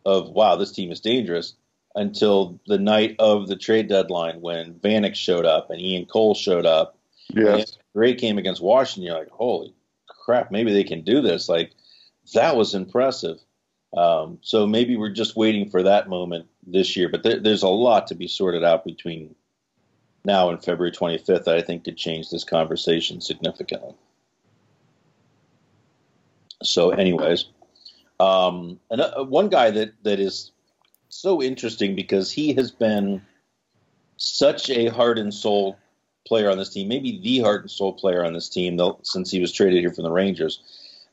of 0.06 0.30
wow 0.30 0.56
this 0.56 0.72
team 0.72 0.92
is 0.92 1.02
dangerous 1.02 1.56
until 1.96 2.60
the 2.68 2.78
night 2.78 3.16
of 3.20 3.48
the 3.48 3.56
trade 3.56 3.90
deadline 3.90 4.42
when 4.42 4.76
Vanek 4.76 5.16
showed 5.16 5.46
up 5.46 5.70
and 5.70 5.82
Ian 5.82 6.06
Cole 6.06 6.36
showed 6.36 6.66
up. 6.66 6.98
Yes. 7.34 7.78
Great 7.94 8.20
game 8.20 8.38
against 8.38 8.62
Washington. 8.62 9.04
You're 9.04 9.20
like, 9.20 9.30
holy 9.30 9.74
crap, 10.30 10.52
maybe 10.52 10.72
they 10.72 10.84
can 10.84 11.02
do 11.02 11.22
this. 11.22 11.50
Like 11.50 11.72
that 12.36 12.56
was 12.56 12.76
impressive. 12.76 13.40
Um, 13.98 14.38
so 14.42 14.68
maybe 14.68 14.96
we're 14.96 15.10
just 15.10 15.36
waiting 15.36 15.68
for 15.70 15.82
that 15.82 16.08
moment 16.08 16.46
this 16.72 16.96
year. 16.96 17.10
But 17.10 17.24
there, 17.24 17.40
there's 17.40 17.64
a 17.64 17.70
lot 17.70 18.08
to 18.08 18.16
be 18.16 18.28
sorted 18.28 18.64
out 18.64 18.84
between 18.84 19.36
now 20.26 20.50
and 20.50 20.64
February 20.64 20.92
25th 20.92 21.46
that 21.46 21.56
I 21.56 21.62
think 21.62 21.86
could 21.86 21.98
change 21.98 22.30
this 22.30 22.44
conversation 22.44 23.22
significantly. 23.22 23.96
So, 26.62 26.90
anyways, 26.92 27.46
um, 28.20 28.80
and 28.90 29.02
uh, 29.02 29.24
one 29.24 29.48
guy 29.48 29.72
that 29.72 29.94
that 30.04 30.20
is 30.20 30.52
so 31.08 31.42
interesting 31.42 31.96
because 31.96 32.32
he 32.32 32.54
has 32.54 32.70
been 32.70 33.22
such 34.18 34.70
a 34.70 34.88
heart 34.88 35.18
and 35.18 35.34
soul 35.34 35.78
player 36.28 36.50
on 36.50 36.58
this 36.58 36.70
team, 36.70 36.90
maybe 36.90 37.20
the 37.22 37.40
heart 37.40 37.62
and 37.62 37.72
soul 37.72 37.94
player 37.94 38.26
on 38.26 38.34
this 38.34 38.50
team 38.50 38.78
though, 38.78 39.00
since 39.04 39.32
he 39.32 39.40
was 39.40 39.52
traded 39.52 39.80
here 39.80 39.92
from 39.92 40.04
the 40.04 40.12
Rangers. 40.12 40.62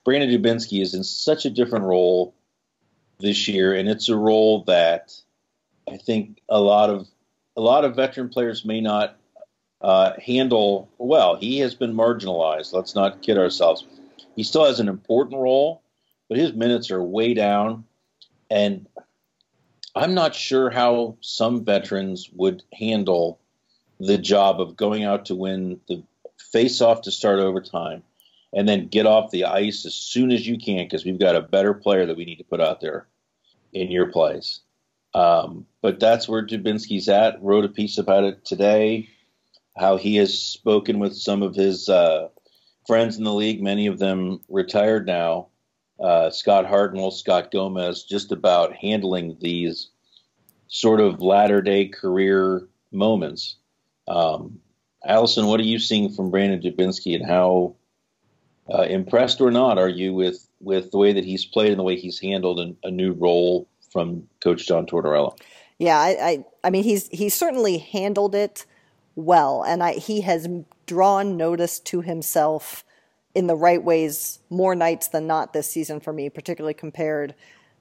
Brandon 0.04 0.30
Dubinsky 0.30 0.82
is 0.82 0.94
in 0.94 1.02
such 1.02 1.46
a 1.46 1.50
different 1.50 1.84
role 1.84 2.34
this 3.18 3.48
year, 3.48 3.74
and 3.74 3.88
it's 3.88 4.08
a 4.08 4.16
role 4.16 4.64
that 4.64 5.14
I 5.88 5.96
think 5.96 6.40
a 6.48 6.60
lot 6.60 6.90
of 6.90 7.06
a 7.56 7.60
lot 7.60 7.84
of 7.84 7.96
veteran 7.96 8.28
players 8.28 8.64
may 8.64 8.80
not 8.80 9.16
uh, 9.80 10.12
handle 10.20 10.90
well. 10.98 11.36
He 11.36 11.60
has 11.60 11.74
been 11.74 11.94
marginalized. 11.94 12.72
Let's 12.72 12.94
not 12.94 13.22
kid 13.22 13.38
ourselves. 13.38 13.86
He 14.34 14.42
still 14.42 14.66
has 14.66 14.80
an 14.80 14.88
important 14.88 15.40
role, 15.40 15.82
but 16.28 16.38
his 16.38 16.52
minutes 16.52 16.90
are 16.90 17.02
way 17.02 17.34
down, 17.34 17.84
and 18.50 18.86
I'm 19.94 20.12
not 20.12 20.34
sure 20.34 20.68
how 20.68 21.16
some 21.22 21.64
veterans 21.64 22.28
would 22.34 22.62
handle 22.72 23.40
the 23.98 24.18
job 24.18 24.60
of 24.60 24.76
going 24.76 25.04
out 25.04 25.26
to 25.26 25.34
win 25.34 25.80
the 25.88 26.02
face-off 26.52 27.02
to 27.02 27.10
start 27.10 27.38
overtime 27.38 28.02
and 28.52 28.68
then 28.68 28.88
get 28.88 29.06
off 29.06 29.30
the 29.30 29.44
ice 29.46 29.86
as 29.86 29.94
soon 29.94 30.30
as 30.32 30.46
you 30.46 30.58
can 30.58 30.84
because 30.84 31.04
we've 31.04 31.18
got 31.18 31.34
a 31.34 31.40
better 31.40 31.72
player 31.72 32.04
that 32.06 32.16
we 32.16 32.26
need 32.26 32.36
to 32.36 32.44
put 32.44 32.60
out 32.60 32.82
there 32.82 33.06
in 33.72 33.90
your 33.90 34.06
place. 34.06 34.60
Um, 35.16 35.64
but 35.80 35.98
that's 35.98 36.28
where 36.28 36.46
Dubinsky's 36.46 37.08
at. 37.08 37.42
Wrote 37.42 37.64
a 37.64 37.70
piece 37.70 37.96
about 37.96 38.24
it 38.24 38.44
today, 38.44 39.08
how 39.74 39.96
he 39.96 40.16
has 40.16 40.38
spoken 40.38 40.98
with 40.98 41.16
some 41.16 41.42
of 41.42 41.54
his 41.54 41.88
uh, 41.88 42.28
friends 42.86 43.16
in 43.16 43.24
the 43.24 43.32
league, 43.32 43.62
many 43.62 43.86
of 43.86 43.98
them 43.98 44.42
retired 44.50 45.06
now, 45.06 45.48
uh, 45.98 46.28
Scott 46.28 46.66
Hartnell, 46.66 47.10
Scott 47.10 47.50
Gomez, 47.50 48.04
just 48.04 48.30
about 48.30 48.74
handling 48.74 49.38
these 49.40 49.88
sort 50.68 51.00
of 51.00 51.22
latter 51.22 51.62
day 51.62 51.88
career 51.88 52.68
moments. 52.92 53.56
Um, 54.06 54.60
Allison, 55.02 55.46
what 55.46 55.60
are 55.60 55.64
you 55.64 55.78
seeing 55.78 56.12
from 56.12 56.30
Brandon 56.30 56.60
Dubinsky 56.60 57.14
and 57.14 57.24
how 57.24 57.76
uh, 58.70 58.82
impressed 58.82 59.40
or 59.40 59.50
not 59.50 59.78
are 59.78 59.88
you 59.88 60.12
with, 60.12 60.46
with 60.60 60.90
the 60.90 60.98
way 60.98 61.14
that 61.14 61.24
he's 61.24 61.46
played 61.46 61.70
and 61.70 61.78
the 61.78 61.84
way 61.84 61.96
he's 61.96 62.20
handled 62.20 62.60
an, 62.60 62.76
a 62.84 62.90
new 62.90 63.12
role 63.12 63.66
from 63.90 64.28
Coach 64.40 64.66
John 64.66 64.86
Tortorella? 64.86 65.38
Yeah, 65.78 65.98
I, 65.98 66.08
I, 66.08 66.44
I 66.64 66.70
mean, 66.70 66.84
he's 66.84 67.08
he's 67.08 67.34
certainly 67.34 67.78
handled 67.78 68.34
it 68.34 68.64
well, 69.14 69.62
and 69.62 69.82
I, 69.82 69.92
he 69.92 70.22
has 70.22 70.48
drawn 70.86 71.36
notice 71.36 71.80
to 71.80 72.00
himself 72.00 72.84
in 73.34 73.46
the 73.46 73.56
right 73.56 73.82
ways 73.82 74.38
more 74.48 74.74
nights 74.74 75.08
than 75.08 75.26
not 75.26 75.52
this 75.52 75.70
season 75.70 76.00
for 76.00 76.12
me, 76.12 76.30
particularly 76.30 76.74
compared 76.74 77.34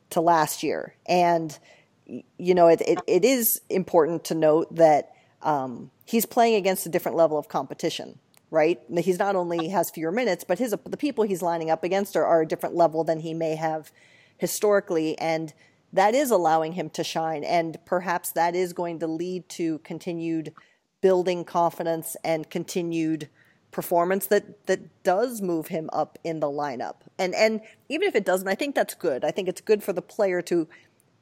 to 0.10 0.20
last 0.20 0.64
year. 0.64 0.96
And 1.06 1.58
you 2.06 2.54
know, 2.54 2.68
it 2.68 2.82
it, 2.82 3.00
it 3.08 3.24
is 3.24 3.62
important 3.70 4.26
to 4.26 4.36
note 4.36 4.76
that 4.76 5.14
um, 5.42 5.92
he's 6.06 6.26
playing 6.26 6.56
against 6.56 6.86
a 6.86 6.90
different 6.90 7.18
level 7.18 7.38
of 7.38 7.48
competition. 7.48 8.20
Right, 8.52 8.80
he's 9.00 9.20
not 9.20 9.36
only 9.36 9.70
has 9.70 9.90
fewer 9.90 10.12
minutes, 10.12 10.44
but 10.44 10.60
his 10.60 10.72
the 10.86 10.98
people 10.98 11.24
he's 11.26 11.42
lining 11.42 11.70
up 11.70 11.84
against 11.84 12.16
are, 12.16 12.24
are 12.24 12.42
a 12.42 12.48
different 12.48 12.76
level 12.76 13.04
than 13.04 13.20
he 13.20 13.34
may 13.34 13.56
have 13.56 13.92
historically, 14.38 15.18
and 15.18 15.54
that 15.96 16.14
is 16.14 16.30
allowing 16.30 16.74
him 16.74 16.90
to 16.92 17.04
shine. 17.04 17.44
And 17.44 17.78
perhaps 17.86 18.32
that 18.32 18.54
is 18.54 18.74
going 18.74 19.00
to 19.00 19.08
lead 19.08 19.48
to 19.50 19.80
continued 19.80 20.54
building 21.02 21.46
confidence 21.46 22.18
and 22.24 22.50
continued 22.50 23.30
performance 23.72 24.28
that 24.28 24.66
that 24.68 25.04
does 25.04 25.42
move 25.42 25.68
him 25.68 25.90
up 25.94 26.18
in 26.24 26.40
the 26.40 26.48
lineup. 26.48 26.96
And 27.18 27.34
and 27.34 27.62
even 27.90 28.08
if 28.08 28.16
it 28.16 28.26
doesn't, 28.26 28.48
I 28.48 28.56
think 28.56 28.76
that's 28.76 28.94
good. 28.94 29.24
I 29.24 29.32
think 29.32 29.48
it's 29.48 29.62
good 29.62 29.84
for 29.84 29.94
the 29.94 30.02
player 30.02 30.42
to 30.44 30.68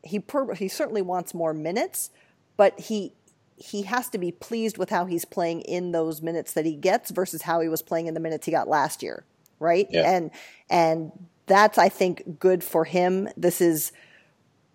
he 0.04 0.20
per, 0.20 0.54
he 0.56 0.68
certainly 0.68 1.02
wants 1.02 1.34
more 1.34 1.54
minutes, 1.54 2.10
but 2.58 2.80
he 2.80 3.14
he 3.56 3.84
has 3.84 4.10
to 4.10 4.18
be 4.18 4.32
pleased 4.32 4.78
with 4.80 4.90
how 4.90 5.06
he's 5.06 5.26
playing 5.26 5.62
in 5.62 5.92
those 5.92 6.22
minutes 6.22 6.54
that 6.54 6.66
he 6.66 6.76
gets 6.76 7.12
versus 7.12 7.44
how 7.44 7.62
he 7.62 7.70
was 7.70 7.84
playing 7.84 8.08
in 8.08 8.16
the 8.16 8.20
minutes 8.20 8.46
he 8.46 8.52
got 8.52 8.68
last 8.68 9.04
year, 9.04 9.24
right? 9.60 9.88
Yeah. 9.90 10.12
And 10.12 10.32
and 10.70 11.12
that's 11.46 11.78
I 11.78 11.90
think 11.90 12.40
good 12.40 12.64
for 12.64 12.86
him. 12.86 13.30
This 13.38 13.62
is 13.62 13.92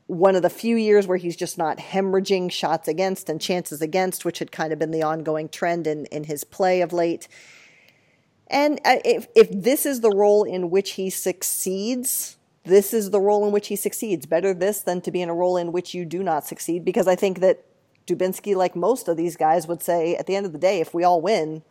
one 0.09 0.35
of 0.35 0.43
the 0.43 0.51
few 0.51 0.75
years 0.75 1.07
where 1.07 1.19
he's 1.19 1.37
just 1.37 1.59
not 1.59 1.79
hemorrhaging 1.79 2.51
shots 2.51 2.89
against 2.89 3.29
and 3.29 3.41
chances 3.41 3.81
against, 3.83 4.25
which 4.25 4.41
had 4.41 4.51
kind 4.51 4.73
of 4.73 4.79
been 4.79 4.91
the 4.91 5.03
ongoing 5.03 5.49
trend 5.49 5.87
in, 5.87 6.07
in 6.07 6.25
his 6.25 6.45
play 6.45 6.81
of 6.81 6.93
late. 6.93 7.29
And 8.49 8.81
uh, 8.87 8.97
if, 9.05 9.29
if 9.37 9.51
this 9.53 9.85
is 9.85 10.01
the 10.01 10.11
role 10.11 10.45
in 10.45 10.71
which 10.71 10.93
he 10.93 11.11
succeeds, 11.11 12.39
this 12.65 12.95
is 12.95 13.11
the 13.11 13.21
role 13.21 13.47
in 13.47 13.53
which 13.53 13.69
he 13.69 13.77
succeeds. 13.77 14.25
Better 14.25 14.55
this 14.55 14.81
than 14.81 15.03
to 15.03 15.11
be 15.11 15.21
in 15.21 15.29
a 15.29 15.35
role 15.35 15.59
in 15.59 15.73
which 15.73 15.93
you 15.93 16.07
do 16.07 16.23
not 16.23 16.47
succeed, 16.47 16.87
because 16.87 17.07
I 17.07 17.15
think 17.15 17.41
that 17.41 17.65
Dubinsky, 18.07 18.57
like 18.57 18.75
most 18.75 19.09
of 19.09 19.19
these 19.19 19.37
guys, 19.37 19.69
would 19.69 19.83
say 19.83 20.17
at 20.17 20.27
the 20.27 20.35
end 20.35 20.47
of 20.47 20.53
the 20.53 20.59
day, 20.59 20.81
if 20.81 20.95
we 20.95 21.05
all 21.05 21.21
win, 21.21 21.63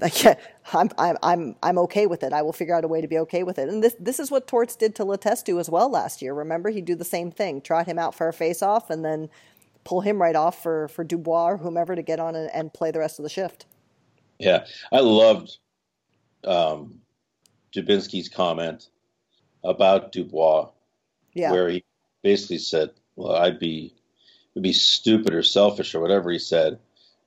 like, 0.00 0.24
I'm, 0.72 0.90
I'm, 0.98 1.16
I'm, 1.22 1.56
I'm 1.62 1.78
okay 1.78 2.06
with 2.06 2.22
it. 2.22 2.32
I 2.32 2.42
will 2.42 2.52
figure 2.52 2.74
out 2.74 2.84
a 2.84 2.88
way 2.88 3.00
to 3.00 3.08
be 3.08 3.18
okay 3.18 3.42
with 3.42 3.58
it. 3.58 3.68
And 3.68 3.82
this, 3.82 3.96
this 3.98 4.18
is 4.18 4.30
what 4.30 4.46
Torts 4.46 4.76
did 4.76 4.94
to 4.96 5.04
Letestu 5.04 5.58
as 5.60 5.70
well 5.70 5.90
last 5.90 6.22
year. 6.22 6.34
Remember, 6.34 6.70
he'd 6.70 6.84
do 6.84 6.94
the 6.94 7.04
same 7.04 7.30
thing, 7.30 7.60
trot 7.60 7.86
him 7.86 7.98
out 7.98 8.14
for 8.14 8.28
a 8.28 8.32
face-off, 8.32 8.90
and 8.90 9.04
then 9.04 9.28
pull 9.84 10.00
him 10.00 10.20
right 10.20 10.36
off 10.36 10.62
for, 10.62 10.88
for 10.88 11.04
Dubois 11.04 11.52
or 11.52 11.56
whomever 11.58 11.94
to 11.94 12.02
get 12.02 12.18
on 12.20 12.34
and, 12.34 12.50
and 12.52 12.72
play 12.74 12.90
the 12.90 12.98
rest 12.98 13.18
of 13.18 13.22
the 13.22 13.28
shift. 13.28 13.66
Yeah, 14.38 14.66
I 14.92 15.00
loved 15.00 15.56
um, 16.44 17.00
Dubinsky's 17.74 18.28
comment 18.28 18.88
about 19.64 20.12
Dubois, 20.12 20.68
Yeah. 21.34 21.52
where 21.52 21.68
he 21.68 21.84
basically 22.22 22.58
said, 22.58 22.90
"Well, 23.14 23.34
I'd 23.36 23.58
be, 23.58 23.94
would 24.54 24.62
be 24.62 24.72
stupid 24.72 25.32
or 25.32 25.42
selfish 25.42 25.94
or 25.94 26.00
whatever 26.00 26.30
he 26.30 26.38
said 26.38 26.78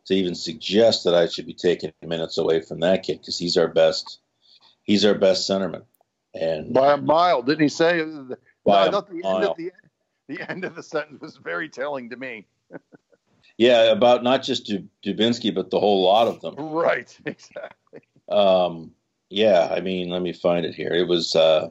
to 0.10 0.16
even 0.16 0.36
suggest 0.36 1.04
that 1.06 1.16
I 1.16 1.28
should 1.28 1.46
be 1.46 1.54
taking 1.54 1.94
minutes 2.06 2.38
away 2.38 2.62
from 2.62 2.82
that 2.82 3.04
kid 3.04 3.20
because 3.20 3.38
he's 3.38 3.58
our 3.58 3.68
best, 3.68 4.20
he's 4.84 5.06
our 5.06 5.16
best 5.16 5.50
centerman." 5.50 5.84
And 6.34 6.74
By 6.74 6.94
a 6.94 6.98
mile, 6.98 7.42
didn't 7.42 7.62
he 7.62 7.70
say? 7.70 8.04
No, 8.04 8.36
By 8.66 8.90
thought 8.90 9.08
the 9.08 9.24
end 9.24 9.44
of 9.44 9.56
the 9.56 9.72
the 10.28 10.52
end 10.52 10.66
of 10.66 10.76
the 10.76 10.84
sentence 10.84 11.22
was 11.22 11.38
very 11.38 11.70
telling 11.70 12.10
to 12.10 12.18
me. 12.18 12.48
yeah, 13.58 13.92
about 13.92 14.24
not 14.24 14.44
just 14.44 14.66
Du- 14.66 14.90
Dubinsky, 15.04 15.54
but 15.54 15.70
the 15.70 15.80
whole 15.80 16.04
lot 16.04 16.28
of 16.28 16.42
them. 16.42 16.56
Right, 16.56 17.16
exactly. 17.26 18.02
Um, 18.30 18.92
yeah, 19.30 19.70
I 19.72 19.80
mean, 19.80 20.10
let 20.10 20.22
me 20.24 20.34
find 20.34 20.66
it 20.66 20.76
here. 20.76 20.92
It 20.92 21.08
was 21.08 21.36
uh, 21.36 21.70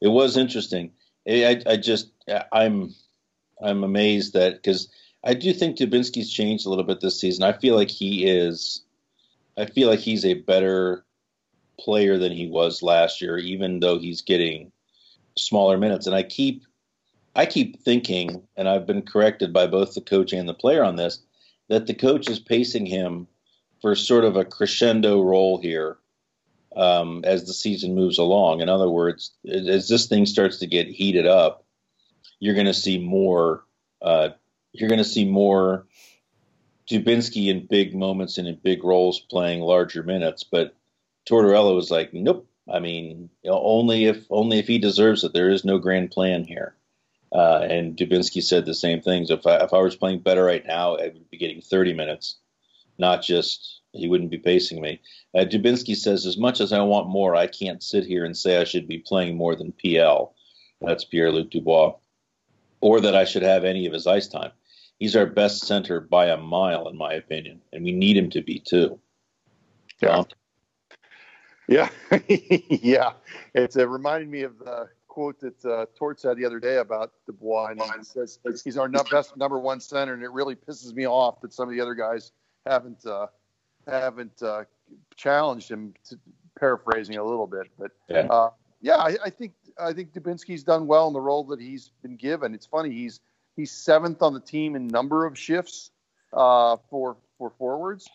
it 0.00 0.08
was 0.08 0.36
interesting. 0.36 0.92
I, 1.28 1.62
I 1.64 1.76
just 1.76 2.10
I'm 2.52 2.92
I'm 3.62 3.84
amazed 3.84 4.32
that 4.32 4.54
because 4.54 4.88
I 5.24 5.34
do 5.34 5.52
think 5.52 5.76
Dubinsky's 5.76 6.32
changed 6.32 6.66
a 6.66 6.68
little 6.68 6.84
bit 6.84 7.00
this 7.00 7.20
season. 7.20 7.44
I 7.44 7.52
feel 7.52 7.74
like 7.74 7.90
he 7.90 8.26
is. 8.26 8.82
I 9.56 9.66
feel 9.66 9.88
like 9.88 9.98
he's 9.98 10.24
a 10.24 10.34
better 10.34 11.04
player 11.78 12.18
than 12.18 12.32
he 12.32 12.46
was 12.46 12.82
last 12.82 13.20
year, 13.20 13.38
even 13.38 13.80
though 13.80 13.98
he's 13.98 14.22
getting 14.22 14.70
smaller 15.36 15.76
minutes. 15.76 16.06
And 16.06 16.14
I 16.14 16.22
keep 16.22 16.64
I 17.34 17.46
keep 17.46 17.80
thinking, 17.82 18.42
and 18.56 18.68
I've 18.68 18.86
been 18.86 19.02
corrected 19.02 19.52
by 19.52 19.66
both 19.66 19.94
the 19.94 20.00
coach 20.00 20.32
and 20.32 20.48
the 20.48 20.54
player 20.54 20.82
on 20.82 20.96
this, 20.96 21.20
that 21.68 21.86
the 21.86 21.94
coach 21.94 22.28
is 22.28 22.40
pacing 22.40 22.86
him 22.86 23.28
for 23.80 23.94
sort 23.94 24.24
of 24.24 24.36
a 24.36 24.44
crescendo 24.44 25.22
role 25.22 25.60
here 25.60 25.98
um, 26.74 27.22
as 27.24 27.44
the 27.46 27.54
season 27.54 27.94
moves 27.94 28.18
along. 28.18 28.60
In 28.60 28.68
other 28.68 28.88
words, 28.88 29.32
as 29.46 29.88
this 29.88 30.06
thing 30.06 30.26
starts 30.26 30.58
to 30.58 30.66
get 30.66 30.88
heated 30.88 31.26
up, 31.26 31.64
you're 32.40 32.54
going 32.54 32.66
to 32.66 32.74
see 32.74 32.98
more. 32.98 33.64
Uh, 34.00 34.30
you're 34.72 34.88
going 34.88 34.98
to 34.98 35.04
see 35.04 35.24
more 35.24 35.86
Dubinsky 36.90 37.48
in 37.48 37.66
big 37.66 37.94
moments 37.94 38.38
and 38.38 38.48
in 38.48 38.56
big 38.56 38.84
roles 38.84 39.20
playing 39.20 39.60
larger 39.60 40.02
minutes. 40.02 40.44
But 40.44 40.74
Tortorella 41.28 41.74
was 41.74 41.90
like, 41.90 42.12
nope. 42.14 42.46
I 42.70 42.80
mean, 42.80 43.30
you 43.42 43.50
know, 43.50 43.60
only 43.62 44.06
if 44.06 44.26
only 44.30 44.58
if 44.58 44.66
he 44.66 44.78
deserves 44.78 45.24
it. 45.24 45.32
There 45.32 45.48
is 45.48 45.64
no 45.64 45.78
grand 45.78 46.10
plan 46.10 46.44
here. 46.44 46.74
Uh, 47.32 47.66
and 47.68 47.96
Dubinsky 47.96 48.42
said 48.42 48.66
the 48.66 48.74
same 48.74 49.00
things. 49.00 49.30
If 49.30 49.46
I, 49.46 49.56
if 49.56 49.72
I 49.72 49.78
was 49.78 49.96
playing 49.96 50.20
better 50.20 50.44
right 50.44 50.64
now, 50.66 50.96
I 50.96 51.04
would 51.08 51.30
be 51.30 51.36
getting 51.36 51.60
30 51.60 51.92
minutes, 51.92 52.36
not 52.98 53.22
just 53.22 53.80
he 53.92 54.08
wouldn't 54.08 54.30
be 54.30 54.38
pacing 54.38 54.80
me. 54.80 55.00
Uh, 55.34 55.44
Dubinsky 55.44 55.96
says, 55.96 56.24
as 56.26 56.38
much 56.38 56.60
as 56.60 56.72
I 56.72 56.80
want 56.82 57.08
more, 57.08 57.34
I 57.34 57.46
can't 57.46 57.82
sit 57.82 58.04
here 58.04 58.24
and 58.24 58.36
say 58.36 58.58
I 58.58 58.64
should 58.64 58.88
be 58.88 58.98
playing 58.98 59.36
more 59.36 59.54
than 59.54 59.72
PL. 59.72 60.34
That's 60.80 61.04
Pierre 61.04 61.32
Luc 61.32 61.50
Dubois, 61.50 61.94
or 62.80 63.00
that 63.00 63.16
I 63.16 63.24
should 63.24 63.42
have 63.42 63.64
any 63.64 63.86
of 63.86 63.92
his 63.92 64.06
ice 64.06 64.28
time. 64.28 64.52
He's 64.98 65.14
our 65.14 65.26
best 65.26 65.64
center 65.64 66.00
by 66.00 66.26
a 66.26 66.36
mile, 66.36 66.88
in 66.88 66.96
my 66.96 67.12
opinion, 67.14 67.60
and 67.72 67.84
we 67.84 67.92
need 67.92 68.16
him 68.16 68.30
to 68.30 68.42
be 68.42 68.58
too. 68.58 68.98
Yeah. 70.02 70.24
Yeah, 71.68 71.90
yeah. 72.28 73.12
It's 73.54 73.76
uh, 73.76 73.86
reminding 73.86 74.30
me 74.30 74.42
of 74.42 74.58
the 74.58 74.88
quote 75.06 75.38
that 75.40 75.64
uh, 75.64 75.84
Tort 75.96 76.18
said 76.18 76.38
the 76.38 76.44
other 76.46 76.58
day 76.58 76.76
about 76.76 77.12
Dubois. 77.26 77.72
And 77.72 77.82
he 77.98 78.04
says 78.04 78.38
he's 78.64 78.78
our 78.78 78.88
best 78.88 79.36
number 79.36 79.58
one 79.58 79.78
center, 79.78 80.14
and 80.14 80.22
it 80.22 80.30
really 80.30 80.54
pisses 80.54 80.94
me 80.94 81.06
off 81.06 81.42
that 81.42 81.52
some 81.52 81.68
of 81.68 81.74
the 81.74 81.80
other 81.80 81.94
guys 81.94 82.32
haven't 82.64 83.04
uh, 83.04 83.26
haven't 83.86 84.42
uh, 84.42 84.64
challenged 85.16 85.70
him. 85.70 85.92
To, 86.08 86.18
paraphrasing 86.58 87.16
a 87.16 87.24
little 87.24 87.46
bit, 87.46 87.68
but 87.78 87.92
yeah, 88.08 88.26
uh, 88.30 88.50
yeah 88.80 88.96
I, 88.96 89.16
I, 89.24 89.30
think 89.30 89.52
I 89.80 89.92
think 89.92 90.12
Dubinsky's 90.12 90.64
done 90.64 90.86
well 90.86 91.06
in 91.08 91.12
the 91.12 91.20
role 91.20 91.44
that 91.44 91.60
he's 91.60 91.90
been 92.02 92.16
given. 92.16 92.54
It's 92.54 92.66
funny 92.66 92.90
he's 92.90 93.20
he's 93.56 93.70
seventh 93.70 94.22
on 94.22 94.34
the 94.34 94.40
team 94.40 94.76
in 94.76 94.88
number 94.88 95.26
of 95.26 95.38
shifts 95.38 95.90
uh, 96.32 96.76
for 96.90 97.16
for 97.38 97.50
forwards, 97.58 98.08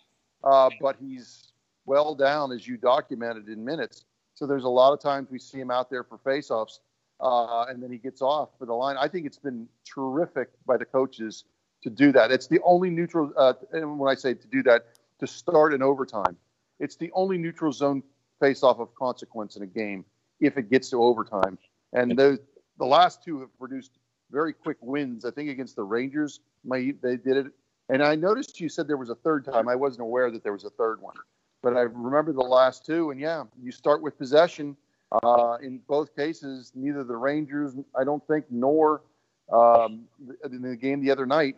uh, 0.44 0.70
but 0.82 0.98
he's 1.00 1.52
well 1.86 2.16
down 2.16 2.52
as 2.52 2.68
you 2.68 2.78
documented 2.78 3.48
in 3.50 3.64
minutes. 3.64 4.06
So 4.36 4.48
there's 4.48 4.64
a 4.64 4.70
lot 4.70 4.94
of 4.94 5.00
times 5.00 5.30
we 5.30 5.40
see 5.40 5.60
him 5.60 5.72
out 5.72 5.90
there 5.90 6.04
for 6.04 6.18
faceoffs, 6.18 6.80
uh, 7.20 7.66
and 7.70 7.82
then 7.82 7.92
he 7.92 7.98
gets 7.98 8.22
off 8.22 8.50
for 8.58 8.66
the 8.66 8.74
line. 8.74 8.96
I 9.00 9.08
think 9.08 9.26
it's 9.26 9.38
been 9.38 9.68
terrific 9.86 10.50
by 10.66 10.78
the 10.78 10.86
coaches 10.86 11.46
to 11.84 11.90
do 11.90 12.12
that. 12.14 12.32
It's 12.32 12.48
the 12.48 12.60
only 12.64 12.90
neutral. 12.90 13.32
Uh, 13.38 13.54
and 13.72 14.00
when 14.00 14.12
I 14.12 14.16
say 14.16 14.34
to 14.34 14.48
do 14.48 14.64
that, 14.64 14.86
to 15.20 15.28
start 15.28 15.74
in 15.74 15.82
overtime. 15.82 16.38
It's 16.80 16.96
the 16.96 17.12
only 17.14 17.38
neutral 17.38 17.72
zone 17.72 18.04
face-off 18.40 18.80
of 18.80 18.94
consequence 18.96 19.56
in 19.56 19.64
a 19.64 19.68
game 19.68 20.04
if 20.40 20.58
it 20.58 20.70
gets 20.70 20.90
to 20.90 21.04
overtime. 21.04 21.58
And 21.94 22.18
the 22.18 22.40
the 22.80 22.86
last 22.86 23.24
two 23.24 23.40
have 23.42 23.58
produced 23.58 24.00
very 24.32 24.54
quick 24.54 24.78
wins. 24.82 25.26
I 25.26 25.32
think 25.32 25.50
against 25.50 25.76
the 25.76 25.84
Rangers, 25.84 26.40
my, 26.66 26.94
they 27.02 27.18
did 27.18 27.38
it. 27.38 27.48
And 27.90 28.04
I 28.04 28.16
noticed 28.16 28.60
you 28.60 28.70
said 28.70 28.88
there 28.88 28.98
was 28.98 29.10
a 29.10 29.16
third 29.16 29.46
time. 29.46 29.68
I 29.68 29.76
wasn't 29.76 30.02
aware 30.02 30.32
that 30.32 30.44
there 30.44 30.54
was 30.54 30.64
a 30.64 30.70
third 30.72 31.02
one, 31.02 31.16
but 31.62 31.78
I 31.78 31.82
remember 31.82 32.34
the 32.34 32.42
last 32.42 32.86
two. 32.86 33.12
And 33.12 33.20
yeah, 33.20 33.44
you 33.62 33.72
start 33.72 34.02
with 34.02 34.18
possession. 34.18 34.76
Uh, 35.24 35.58
in 35.62 35.80
both 35.88 36.16
cases, 36.16 36.72
neither 36.74 37.04
the 37.04 37.16
Rangers, 37.16 37.76
I 37.96 38.04
don't 38.04 38.26
think, 38.28 38.46
nor 38.50 39.04
um, 39.52 40.06
in 40.44 40.62
the 40.62 40.76
game 40.76 41.02
the 41.02 41.12
other 41.12 41.28
night, 41.28 41.58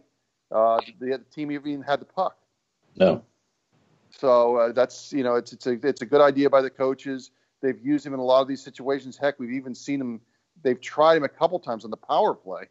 uh, 0.52 0.82
the, 1.00 1.18
the 1.18 1.24
team 1.34 1.52
even 1.52 1.82
had 1.82 2.02
the 2.02 2.06
puck. 2.06 2.38
No. 2.98 3.24
So 4.10 4.58
uh, 4.58 4.72
that's 4.72 5.14
you 5.14 5.24
know 5.24 5.36
it's 5.36 5.54
it's 5.54 5.68
a 5.68 5.74
it's 5.84 6.02
a 6.02 6.06
good 6.06 6.22
idea 6.22 6.50
by 6.50 6.62
the 6.62 6.70
coaches. 6.70 7.32
They've 7.62 7.80
used 7.84 8.06
him 8.06 8.14
in 8.14 8.20
a 8.20 8.24
lot 8.24 8.42
of 8.42 8.48
these 8.48 8.64
situations. 8.64 9.18
Heck, 9.18 9.40
we've 9.40 9.54
even 9.54 9.74
seen 9.74 10.02
him. 10.02 10.22
They've 10.64 10.80
tried 10.80 11.18
him 11.18 11.24
a 11.24 11.30
couple 11.30 11.60
times 11.60 11.84
on 11.86 11.92
the 11.92 11.98
power 11.98 12.34
play. 12.34 12.64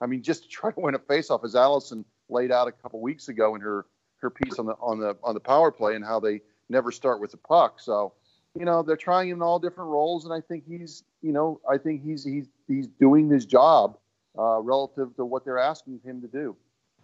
I 0.00 0.06
mean, 0.06 0.22
just 0.22 0.44
to 0.44 0.48
try 0.48 0.70
to 0.70 0.80
win 0.80 0.94
a 0.94 0.98
faceoff, 0.98 1.44
as 1.44 1.54
Allison 1.54 2.04
laid 2.28 2.52
out 2.52 2.68
a 2.68 2.72
couple 2.72 3.00
weeks 3.00 3.28
ago 3.28 3.54
in 3.54 3.60
her 3.60 3.86
her 4.20 4.30
piece 4.30 4.58
on 4.58 4.66
the 4.66 4.74
on 4.80 4.98
the 4.98 5.16
on 5.22 5.34
the 5.34 5.40
power 5.40 5.70
play 5.70 5.94
and 5.94 6.04
how 6.04 6.20
they 6.20 6.40
never 6.68 6.92
start 6.92 7.20
with 7.20 7.30
the 7.30 7.36
puck. 7.36 7.80
So, 7.80 8.12
you 8.58 8.64
know, 8.64 8.82
they're 8.82 8.96
trying 8.96 9.28
him 9.28 9.38
in 9.38 9.42
all 9.42 9.58
different 9.58 9.90
roles, 9.90 10.24
and 10.24 10.34
I 10.34 10.40
think 10.40 10.64
he's 10.66 11.04
you 11.22 11.32
know 11.32 11.60
I 11.68 11.78
think 11.78 12.04
he's 12.04 12.24
he's 12.24 12.46
he's 12.66 12.86
doing 12.86 13.28
his 13.28 13.46
job 13.46 13.98
uh, 14.38 14.60
relative 14.60 15.14
to 15.16 15.24
what 15.24 15.44
they're 15.44 15.58
asking 15.58 16.00
him 16.04 16.20
to 16.22 16.28
do. 16.28 16.56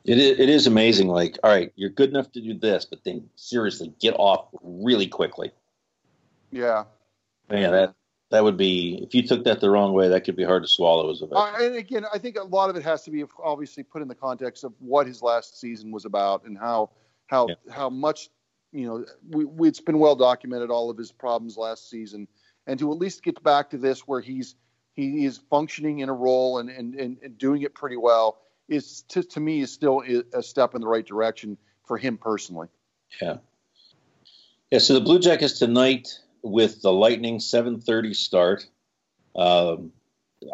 It 0.05 0.19
is, 0.19 0.39
it 0.39 0.49
is 0.51 0.67
amazing. 0.67 1.09
Like, 1.09 1.39
all 1.43 1.51
right, 1.51 1.73
you're 1.77 1.91
good 1.91 2.11
enough 2.11 2.31
to 2.33 2.41
do 2.41 2.53
this, 2.55 2.85
but 2.85 3.05
then 3.05 3.29
seriously, 3.37 3.93
get 4.01 4.15
off 4.19 4.49
really 4.63 5.07
quickly. 5.07 5.51
Yeah. 6.51 6.85
Man, 7.51 7.73
that 7.73 7.95
that 8.31 8.43
would 8.43 8.57
be 8.57 9.01
if 9.03 9.15
you 9.15 9.23
took 9.27 9.45
that 9.45 9.61
the 9.61 9.71
wrong 9.71 9.93
way, 9.93 10.09
that 10.09 10.25
could 10.25 10.37
be 10.37 10.45
hard 10.45 10.63
to 10.63 10.69
swallow 10.69 11.11
as 11.11 11.23
a 11.23 11.27
Uh, 11.27 11.53
and 11.61 11.77
again, 11.77 12.05
I 12.13 12.19
think 12.19 12.37
a 12.37 12.43
lot 12.43 12.71
of 12.71 12.77
it 12.77 12.83
has 12.83 13.03
to 13.05 13.11
be 13.11 13.25
obviously 13.43 13.83
put 13.83 14.03
in 14.03 14.09
the 14.09 14.15
context 14.15 14.65
of 14.65 14.73
what 14.81 15.07
his 15.07 15.23
last 15.23 15.61
season 15.61 15.91
was 15.93 16.05
about 16.05 16.45
and 16.45 16.59
how 16.59 16.91
how 17.27 17.49
yeah. 17.49 17.55
how 17.71 17.91
much 17.91 18.31
you 18.73 18.87
know 18.87 19.05
we, 19.31 19.45
we, 19.45 19.69
it's 19.69 19.81
been 19.81 19.99
well 19.99 20.17
documented 20.17 20.71
all 20.71 20.91
of 20.91 20.99
his 20.99 21.13
problems 21.13 21.57
last 21.57 21.89
season, 21.91 22.27
and 22.67 22.79
to 22.79 22.91
at 22.91 22.99
least 22.99 23.23
get 23.23 23.41
back 23.43 23.71
to 23.71 23.79
this 23.79 24.01
where 24.01 24.21
he's 24.21 24.57
he 24.95 25.25
is 25.25 25.39
functioning 25.51 26.01
in 26.01 26.09
a 26.09 26.15
role 26.15 26.59
and 26.59 26.71
and, 26.71 26.95
and, 26.95 27.19
and 27.23 27.39
doing 27.39 27.63
it 27.63 27.75
pretty 27.75 27.97
well 27.97 28.39
is 28.69 29.03
to, 29.03 29.23
to 29.23 29.41
me 29.41 29.61
is 29.61 29.71
still 29.71 30.03
a 30.33 30.43
step 30.43 30.75
in 30.75 30.81
the 30.81 30.89
right 30.89 31.07
direction 31.07 31.59
for 31.85 31.99
him 31.99 32.17
personally. 32.17 32.69
Yeah. 33.21 33.37
Yeah. 34.71 34.79
So 34.79 34.95
the 34.95 35.03
Blue 35.03 35.19
Jackets 35.19 35.59
tonight 35.59 36.19
with 36.45 36.83
the 36.83 36.93
Lightning 36.93 37.39
7:30 37.39 38.15
start. 38.15 38.67
Um, 39.35 39.93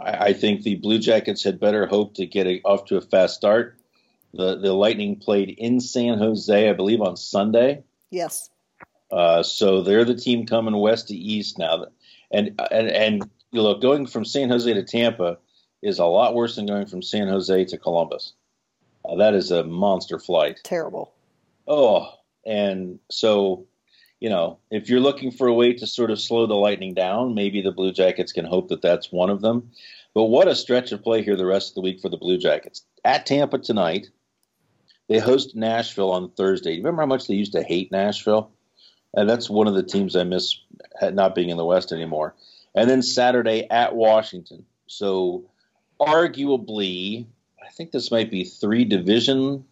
I, 0.01 0.11
I, 0.29 0.33
think 0.33 0.63
the 0.63 0.77
Blue 0.77 0.99
Jackets 0.99 1.45
had 1.45 1.61
better 1.61 1.87
hope 1.87 2.15
to 2.15 2.25
get 2.25 2.47
a, 2.47 2.63
off 2.63 2.87
to 2.87 2.97
a 2.97 3.01
fast 3.03 3.35
start. 3.35 3.77
The 4.33 4.57
the 4.57 4.73
Lightning 4.73 5.17
played 5.17 5.51
in 5.51 5.81
San 5.81 6.19
Jose, 6.19 6.69
I 6.69 6.73
believe, 6.73 7.03
on 7.03 7.17
Sunday. 7.17 7.83
Yes. 8.11 8.49
Uh, 9.11 9.43
so 9.43 9.83
they're 9.83 10.05
the 10.05 10.15
team 10.15 10.47
coming 10.47 10.77
west 10.77 11.09
to 11.09 11.15
east 11.15 11.59
now, 11.59 11.87
and 12.31 12.61
and 12.71 12.89
and 12.89 13.31
you 13.51 13.61
look 13.63 13.83
going 13.83 14.07
from 14.07 14.25
San 14.25 14.49
Jose 14.49 14.73
to 14.73 14.85
Tampa 14.85 15.39
is 15.83 15.99
a 15.99 16.05
lot 16.05 16.35
worse 16.35 16.57
than 16.57 16.67
going 16.67 16.87
from 16.87 17.03
San 17.03 17.29
Jose 17.29 17.65
to 17.65 17.79
Columbus. 17.79 18.35
Uh, 19.05 19.17
that 19.17 19.35
is 19.35 19.51
a 19.51 19.65
monster 19.65 20.19
flight. 20.19 20.61
Terrible. 20.63 21.13
Oh, 21.67 22.13
and 22.47 22.99
so, 23.11 23.67
you 24.21 24.29
know, 24.29 24.59
if 24.71 24.89
you're 24.89 25.01
looking 25.01 25.31
for 25.31 25.49
a 25.49 25.55
way 25.55 25.73
to 25.73 25.87
sort 25.87 26.11
of 26.11 26.21
slow 26.21 26.47
the 26.47 26.55
lightning 26.55 26.95
down, 26.95 27.35
maybe 27.35 27.63
the 27.63 27.73
Blue 27.73 27.91
Jackets 27.91 28.33
can 28.33 28.45
hope 28.45 28.69
that 28.69 28.83
that's 28.83 29.11
one 29.11 29.31
of 29.31 29.41
them. 29.41 29.71
But 30.15 30.25
what 30.25 30.49
a 30.49 30.55
stretch 30.55 30.93
of 30.93 31.03
play 31.03 31.23
here 31.23 31.37
the 31.37 31.47
rest 31.47 31.71
of 31.71 31.75
the 31.77 31.81
week 31.81 32.01
for 32.01 32.11
the 32.11 32.19
Blue 32.19 32.37
Jackets. 32.37 32.85
At 33.05 33.25
Tampa 33.25 33.59
tonight, 33.59 34.09
they 35.09 35.19
host 35.19 35.57
Nashville 35.57 36.13
on 36.13 36.31
Thursday. 36.31 36.77
Remember 36.77 37.03
how 37.03 37.07
much 37.07 37.27
they 37.27 37.35
used 37.35 37.53
to 37.53 37.63
hate 37.63 37.91
Nashville? 37.91 38.51
And 39.15 39.29
that's 39.29 39.51
one 39.51 39.67
of 39.67 39.75
the 39.75 39.83
teams 39.83 40.15
I 40.15 40.25
miss 40.25 40.55
not 41.03 41.35
being 41.35 41.49
in 41.49 41.57
the 41.57 41.65
West 41.65 41.91
anymore. 41.91 42.35
And 42.75 42.89
then 42.89 43.03
Saturday 43.03 43.67
at 43.71 43.97
Washington. 43.97 44.67
So 44.87 45.51
arguably, 45.99 47.27
I 47.65 47.71
think 47.71 47.91
this 47.91 48.11
might 48.11 48.31
be 48.31 48.45
three 48.45 48.85
division 48.85 49.65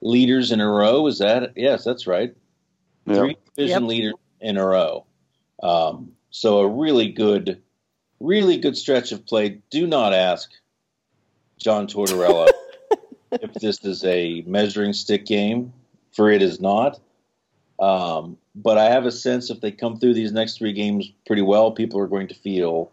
leaders 0.00 0.50
in 0.50 0.60
a 0.60 0.68
row. 0.68 1.06
Is 1.06 1.18
that 1.18 1.52
yes? 1.56 1.84
That's 1.84 2.06
right. 2.06 2.34
Yep. 3.06 3.16
Three 3.16 3.36
division 3.56 3.82
yep. 3.82 3.88
leaders 3.88 4.14
in 4.40 4.56
a 4.56 4.66
row. 4.66 5.04
Um, 5.62 6.12
so 6.30 6.58
a 6.60 6.68
really 6.68 7.08
good, 7.08 7.60
really 8.20 8.56
good 8.56 8.76
stretch 8.76 9.12
of 9.12 9.24
play. 9.26 9.60
Do 9.70 9.86
not 9.86 10.12
ask 10.12 10.50
John 11.58 11.86
Tortorella 11.86 12.48
if 13.32 13.54
this 13.54 13.84
is 13.84 14.04
a 14.04 14.42
measuring 14.46 14.92
stick 14.92 15.26
game, 15.26 15.72
for 16.12 16.30
it 16.30 16.42
is 16.42 16.60
not. 16.60 17.00
Um, 17.78 18.36
but 18.54 18.78
I 18.78 18.84
have 18.84 19.06
a 19.06 19.12
sense 19.12 19.50
if 19.50 19.60
they 19.60 19.72
come 19.72 19.98
through 19.98 20.14
these 20.14 20.32
next 20.32 20.58
three 20.58 20.72
games 20.72 21.10
pretty 21.26 21.42
well, 21.42 21.72
people 21.72 21.98
are 22.00 22.06
going 22.06 22.28
to 22.28 22.34
feel 22.34 22.92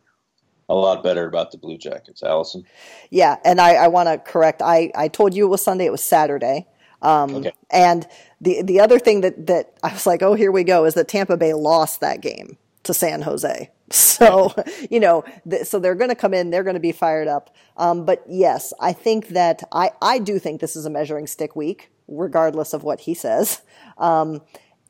a 0.70 0.76
lot 0.76 1.04
better 1.04 1.28
about 1.28 1.52
the 1.52 1.58
Blue 1.58 1.78
Jackets. 1.78 2.24
Allison? 2.24 2.66
Yeah, 3.10 3.38
and 3.44 3.60
I, 3.60 3.74
I 3.74 3.88
want 3.88 4.08
to 4.08 4.18
correct. 4.32 4.62
I, 4.62 4.92
I 4.96 5.08
told 5.08 5.34
you 5.34 5.46
it 5.46 5.50
was 5.50 5.62
Sunday, 5.62 5.86
it 5.86 5.92
was 5.92 6.04
Saturday. 6.04 6.68
Um, 7.02 7.36
okay. 7.36 7.52
And 7.70 8.08
the, 8.42 8.62
the 8.62 8.80
other 8.80 9.00
thing 9.00 9.22
that, 9.22 9.48
that 9.48 9.74
I 9.84 9.94
was 9.94 10.06
like, 10.06 10.22
oh, 10.22 10.34
here 10.34 10.52
we 10.52 10.64
go, 10.64 10.86
is 10.86 10.94
that 10.96 11.08
Tampa 11.08 11.38
Bay 11.38 11.54
lost 11.54 12.02
that 12.02 12.22
game 12.22 12.58
to 12.84 12.94
San 12.94 13.22
Jose. 13.22 13.72
So, 13.92 14.54
you 14.92 15.00
know, 15.00 15.24
th- 15.50 15.66
so 15.66 15.80
they're 15.80 15.96
going 15.96 16.12
to 16.12 16.16
come 16.16 16.32
in, 16.36 16.52
they're 16.52 16.64
going 16.64 16.76
to 16.76 16.80
be 16.80 16.92
fired 16.92 17.28
up. 17.28 17.56
Um, 17.76 18.06
but 18.06 18.24
yes, 18.30 18.72
I 18.80 18.94
think 18.94 19.30
that 19.30 19.64
I, 19.72 19.90
I 20.00 20.20
do 20.20 20.38
think 20.38 20.62
this 20.62 20.76
is 20.76 20.86
a 20.86 20.92
measuring 20.92 21.26
stick 21.26 21.56
week, 21.56 21.90
regardless 22.08 22.74
of 22.74 22.84
what 22.84 23.00
he 23.00 23.16
says. 23.16 23.62
Um, 23.98 24.42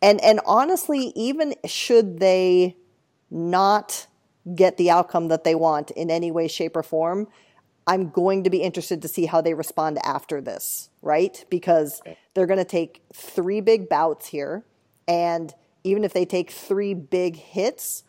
and, 0.01 0.19
and 0.21 0.41
honestly, 0.45 1.13
even 1.15 1.55
should 1.65 2.19
they 2.19 2.75
not 3.31 4.07
get 4.53 4.75
the 4.75 4.89
outcome 4.89 5.29
that 5.29 5.45
they 5.45 5.55
want 5.55 5.91
in 5.91 6.11
any 6.11 6.31
way, 6.31 6.49
shape, 6.49 6.75
or 6.75 6.83
form, 6.83 7.27
I'm 7.89 8.11
going 8.11 8.43
to 8.43 8.51
be 8.51 8.61
interested 8.61 9.01
to 9.01 9.07
see 9.07 9.25
how 9.25 9.41
they 9.41 9.55
respond 9.55 9.97
after 10.05 10.41
this, 10.41 10.91
right? 11.01 11.43
Because 11.49 12.03
they're 12.35 12.45
going 12.45 12.59
to 12.59 12.63
take 12.63 13.01
three 13.11 13.61
big 13.61 13.89
bouts 13.89 14.27
here. 14.27 14.63
And 15.07 15.51
even 15.83 16.03
if 16.03 16.13
they 16.13 16.23
take 16.23 16.51
three 16.51 16.93
big 16.93 17.35
hits, 17.35 18.03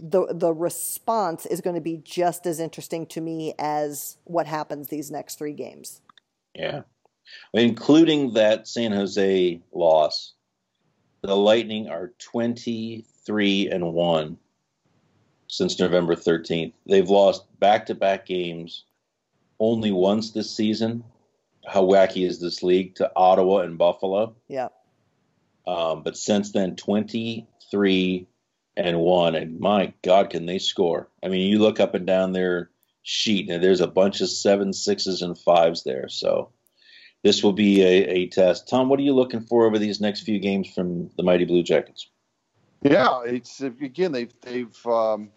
the 0.00 0.32
the 0.32 0.52
response 0.52 1.46
is 1.46 1.60
going 1.60 1.74
to 1.74 1.82
be 1.82 1.96
just 1.96 2.46
as 2.46 2.60
interesting 2.60 3.06
to 3.06 3.20
me 3.20 3.54
as 3.58 4.18
what 4.22 4.46
happens 4.46 4.86
these 4.86 5.10
next 5.10 5.36
three 5.36 5.52
games. 5.52 6.00
Yeah, 6.54 6.82
including 7.52 8.34
that 8.34 8.68
San 8.68 8.92
Jose 8.92 9.60
loss. 9.72 10.32
The 11.22 11.36
Lightning 11.36 11.88
are 11.88 12.12
twenty 12.18 13.04
three 13.26 13.68
and 13.68 13.92
one 13.92 14.38
since 15.48 15.80
November 15.80 16.14
thirteenth. 16.14 16.74
They've 16.86 17.10
lost 17.10 17.42
back 17.58 17.86
to 17.86 17.96
back 17.96 18.26
games 18.26 18.84
only 19.58 19.92
once 19.92 20.32
this 20.32 20.50
season. 20.50 21.04
How 21.66 21.84
wacky 21.84 22.26
is 22.26 22.40
this 22.40 22.62
league 22.62 22.96
to 22.96 23.10
Ottawa 23.16 23.58
and 23.60 23.78
Buffalo? 23.78 24.36
Yeah. 24.48 24.68
Um, 25.66 26.02
but 26.02 26.16
since 26.16 26.52
then, 26.52 26.76
23 26.76 28.26
and 28.76 29.00
1. 29.00 29.34
And 29.34 29.60
my 29.60 29.92
God, 30.02 30.30
can 30.30 30.46
they 30.46 30.58
score? 30.58 31.08
I 31.22 31.28
mean, 31.28 31.48
you 31.48 31.58
look 31.58 31.80
up 31.80 31.94
and 31.94 32.06
down 32.06 32.32
their 32.32 32.70
sheet, 33.02 33.48
and 33.48 33.62
there's 33.62 33.80
a 33.80 33.86
bunch 33.86 34.20
of 34.20 34.28
seven, 34.28 34.72
sixes, 34.72 35.22
and 35.22 35.38
fives 35.38 35.84
there. 35.84 36.08
So 36.08 36.50
this 37.22 37.42
will 37.42 37.52
be 37.52 37.82
a, 37.82 38.04
a 38.06 38.28
test. 38.28 38.68
Tom, 38.68 38.88
what 38.88 38.98
are 38.98 39.04
you 39.04 39.14
looking 39.14 39.40
for 39.40 39.66
over 39.66 39.78
these 39.78 40.00
next 40.00 40.22
few 40.22 40.38
games 40.38 40.68
from 40.68 41.10
the 41.16 41.22
Mighty 41.22 41.44
Blue 41.44 41.62
Jackets? 41.62 42.08
Yeah, 42.82 43.22
it's 43.24 43.62
again 43.62 44.12
they've 44.12 44.34
they've 44.42 44.86
um, 44.86 45.30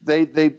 they 0.00 0.24
they 0.24 0.54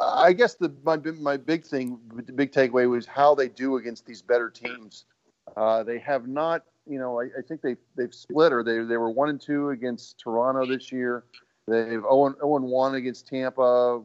I 0.00 0.32
guess 0.32 0.54
the 0.54 0.72
my 0.84 0.96
my 0.96 1.36
big 1.36 1.64
thing, 1.64 1.98
the 2.14 2.32
big 2.32 2.52
takeaway 2.52 2.88
was 2.88 3.06
how 3.06 3.34
they 3.34 3.48
do 3.48 3.76
against 3.76 4.06
these 4.06 4.22
better 4.22 4.50
teams. 4.50 5.04
Uh, 5.56 5.82
they 5.82 5.98
have 5.98 6.26
not, 6.26 6.64
you 6.86 6.98
know, 6.98 7.20
I, 7.20 7.24
I, 7.24 7.42
think 7.46 7.62
they 7.62 7.76
they've 7.96 8.12
split 8.12 8.52
or 8.52 8.62
they 8.62 8.78
they 8.78 8.96
were 8.96 9.10
one 9.10 9.28
and 9.28 9.40
two 9.40 9.70
against 9.70 10.18
Toronto 10.18 10.66
this 10.66 10.90
year. 10.92 11.24
They've 11.66 12.00
0 12.00 12.26
and, 12.26 12.36
0 12.36 12.56
and 12.56 12.64
one 12.66 12.94
against 12.94 13.26
Tampa, 13.26 14.02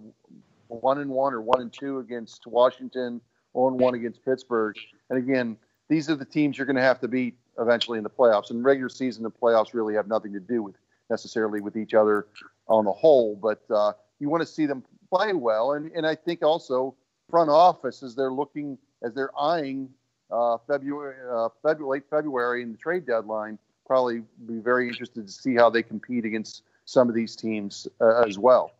one 0.67 0.99
and 0.99 1.09
one 1.09 1.33
or 1.33 1.41
one 1.41 1.61
and 1.61 1.73
two 1.73 1.99
against 1.99 2.47
Washington, 2.47 3.21
0 3.55 3.67
and 3.69 3.79
one 3.79 3.95
against 3.95 4.23
Pittsburgh. 4.23 4.75
And 5.09 5.19
again, 5.19 5.57
these 5.89 6.09
are 6.09 6.15
the 6.15 6.25
teams 6.25 6.57
you're 6.57 6.65
going 6.65 6.77
to 6.77 6.81
have 6.81 6.99
to 7.01 7.07
beat 7.07 7.35
eventually 7.59 7.97
in 7.97 8.03
the 8.03 8.09
playoffs. 8.09 8.49
And 8.49 8.63
regular 8.63 8.89
season 8.89 9.25
and 9.25 9.33
playoffs 9.33 9.73
really 9.73 9.93
have 9.95 10.07
nothing 10.07 10.33
to 10.33 10.39
do 10.39 10.63
with 10.63 10.75
necessarily 11.09 11.59
with 11.59 11.75
each 11.75 11.93
other 11.93 12.27
on 12.67 12.85
the 12.85 12.91
whole, 12.91 13.35
but 13.35 13.61
uh, 13.69 13.91
you 14.19 14.29
want 14.29 14.41
to 14.41 14.47
see 14.47 14.65
them 14.65 14.83
play 15.11 15.33
well. 15.33 15.73
And, 15.73 15.91
and 15.91 16.07
I 16.07 16.15
think 16.15 16.41
also 16.41 16.95
front 17.29 17.49
office 17.49 18.03
as 18.03 18.15
they're 18.15 18.31
looking, 18.31 18.77
as 19.03 19.13
they're 19.13 19.37
eyeing 19.39 19.89
uh, 20.31 20.57
February, 20.67 21.15
uh, 21.29 21.49
February, 21.61 21.99
late 21.99 22.09
February 22.09 22.61
in 22.63 22.71
the 22.71 22.77
trade 22.77 23.05
deadline, 23.05 23.59
probably 23.85 24.23
be 24.47 24.59
very 24.59 24.87
interested 24.87 25.27
to 25.27 25.31
see 25.31 25.55
how 25.55 25.69
they 25.69 25.83
compete 25.83 26.25
against 26.25 26.63
some 26.85 27.09
of 27.09 27.15
these 27.15 27.35
teams 27.35 27.87
uh, 27.99 28.23
as 28.27 28.37
well. 28.39 28.73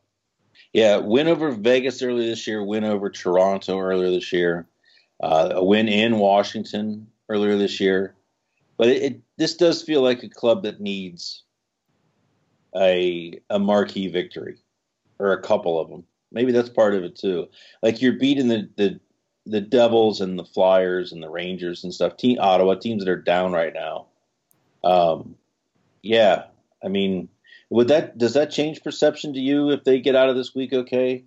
Yeah, 0.74 0.98
win 0.98 1.28
over 1.28 1.52
Vegas 1.52 2.02
earlier 2.02 2.30
this 2.30 2.48
year, 2.48 2.64
win 2.64 2.84
over 2.84 3.10
Toronto 3.10 3.80
earlier 3.80 4.12
this 4.12 4.32
year, 4.32 4.68
uh, 5.22 5.52
a 5.56 5.64
win 5.64 5.88
in 5.88 6.18
Washington 6.18 7.08
earlier 7.30 7.58
this 7.58 7.80
year. 7.80 8.16
But 8.78 8.90
it, 8.90 9.04
it, 9.04 9.22
this 9.38 9.56
does 9.56 9.82
feel 9.82 10.02
like 10.02 10.24
a 10.24 10.30
club 10.30 10.64
that 10.64 10.82
needs 10.82 11.44
a 12.76 13.40
a 13.50 13.60
marquee 13.60 14.08
victory 14.08 14.58
or 15.20 15.34
a 15.34 15.42
couple 15.42 15.80
of 15.80 15.90
them. 15.90 16.04
Maybe 16.32 16.52
that's 16.52 16.70
part 16.70 16.94
of 16.96 17.04
it 17.04 17.16
too. 17.16 17.48
Like 17.84 18.02
you're 18.02 18.14
beating 18.18 18.48
the 18.48 18.70
the 18.78 19.00
the 19.46 19.62
Devils 19.62 20.22
and 20.22 20.38
the 20.38 20.46
Flyers 20.46 21.12
and 21.12 21.22
the 21.22 21.30
Rangers 21.30 21.84
and 21.84 21.94
stuff. 21.94 22.16
Team 22.18 22.38
Ottawa 22.40 22.76
teams 22.76 23.04
that 23.04 23.12
are 23.12 23.22
down 23.22 23.52
right 23.54 23.74
now. 23.74 24.06
Um, 24.84 25.36
yeah, 26.02 26.44
I 26.84 26.88
mean, 26.88 27.28
would 27.70 27.88
that 27.90 28.18
does 28.18 28.34
that 28.34 28.52
change 28.52 28.84
perception 28.84 29.34
to 29.34 29.40
you 29.40 29.72
if 29.72 29.84
they 29.84 30.00
get 30.00 30.16
out 30.16 30.30
of 30.30 30.36
this 30.36 30.54
week? 30.56 30.74
Okay, 30.74 31.24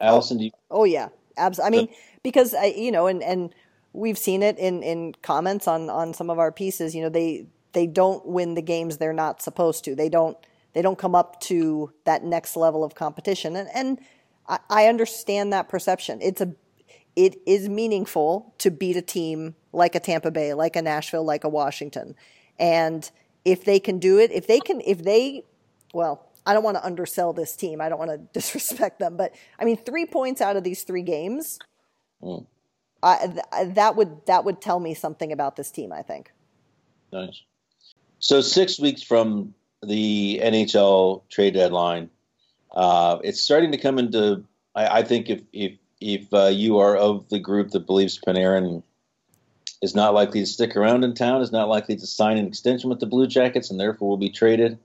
Allison. 0.00 0.38
Oh, 0.38 0.42
you- 0.42 0.50
oh 0.70 0.84
yeah, 0.84 1.08
absolutely. 1.36 1.78
I 1.78 1.80
mean, 1.80 1.88
because 2.22 2.54
I, 2.54 2.66
you 2.66 2.92
know, 2.92 3.06
and 3.06 3.22
and 3.22 3.54
we've 3.92 4.18
seen 4.18 4.42
it 4.42 4.58
in 4.58 4.82
in 4.82 5.14
comments 5.22 5.66
on 5.66 5.88
on 5.90 6.14
some 6.14 6.30
of 6.30 6.38
our 6.38 6.52
pieces. 6.52 6.94
You 6.94 7.02
know, 7.02 7.08
they 7.08 7.46
they 7.72 7.86
don't 7.86 8.24
win 8.26 8.54
the 8.54 8.62
games 8.62 8.98
they're 8.98 9.12
not 9.12 9.42
supposed 9.42 9.84
to. 9.84 9.94
They 9.94 10.08
don't 10.08 10.36
they 10.74 10.82
don't 10.82 10.98
come 10.98 11.14
up 11.14 11.40
to 11.42 11.92
that 12.04 12.24
next 12.24 12.56
level 12.56 12.84
of 12.84 12.94
competition, 12.94 13.56
and 13.56 13.68
and 13.74 13.98
I, 14.48 14.58
I 14.68 14.86
understand 14.86 15.52
that 15.52 15.68
perception. 15.68 16.20
It's 16.22 16.40
a 16.40 16.54
it 17.16 17.40
is 17.46 17.68
meaningful 17.68 18.54
to 18.58 18.70
beat 18.70 18.96
a 18.96 19.02
team 19.02 19.56
like 19.72 19.96
a 19.96 20.00
Tampa 20.00 20.30
Bay, 20.30 20.54
like 20.54 20.76
a 20.76 20.82
Nashville, 20.82 21.24
like 21.24 21.42
a 21.42 21.48
Washington. 21.48 22.14
And 22.60 23.10
if 23.44 23.64
they 23.64 23.80
can 23.80 23.98
do 23.98 24.18
it, 24.18 24.30
if 24.30 24.46
they 24.46 24.60
can, 24.60 24.80
if 24.86 25.02
they, 25.02 25.42
well, 25.92 26.28
I 26.46 26.54
don't 26.54 26.62
want 26.62 26.76
to 26.76 26.84
undersell 26.84 27.32
this 27.32 27.56
team. 27.56 27.80
I 27.80 27.88
don't 27.88 27.98
want 27.98 28.12
to 28.12 28.18
disrespect 28.32 29.00
them, 29.00 29.16
but 29.16 29.34
I 29.58 29.64
mean, 29.64 29.76
three 29.78 30.06
points 30.06 30.40
out 30.40 30.56
of 30.56 30.62
these 30.62 30.84
three 30.84 31.02
games, 31.02 31.58
mm. 32.22 32.46
I, 33.02 33.26
th- 33.26 33.74
that 33.74 33.96
would 33.96 34.26
that 34.26 34.44
would 34.44 34.60
tell 34.60 34.80
me 34.80 34.94
something 34.94 35.32
about 35.32 35.56
this 35.56 35.70
team. 35.70 35.92
I 35.92 36.02
think. 36.02 36.32
Nice. 37.12 37.42
So 38.20 38.40
six 38.40 38.78
weeks 38.78 39.02
from 39.02 39.54
the 39.82 40.40
NHL 40.42 41.22
trade 41.28 41.54
deadline, 41.54 42.10
uh, 42.72 43.18
it's 43.24 43.40
starting 43.40 43.72
to 43.72 43.78
come 43.78 43.98
into. 43.98 44.44
I, 44.74 44.98
I 44.98 45.02
think 45.02 45.30
if 45.30 45.42
if 45.52 45.72
if 46.00 46.32
uh, 46.32 46.46
you 46.46 46.78
are 46.78 46.96
of 46.96 47.28
the 47.28 47.38
group 47.38 47.70
that 47.70 47.86
believes 47.86 48.18
Panarin 48.18 48.82
is 49.82 49.94
not 49.94 50.14
likely 50.14 50.40
to 50.40 50.46
stick 50.46 50.76
around 50.76 51.04
in 51.04 51.14
town, 51.14 51.40
is 51.40 51.52
not 51.52 51.68
likely 51.68 51.96
to 51.96 52.06
sign 52.06 52.36
an 52.36 52.46
extension 52.46 52.90
with 52.90 53.00
the 53.00 53.06
Blue 53.06 53.26
Jackets, 53.26 53.70
and 53.70 53.78
therefore 53.78 54.08
will 54.08 54.16
be 54.16 54.30
traded, 54.30 54.78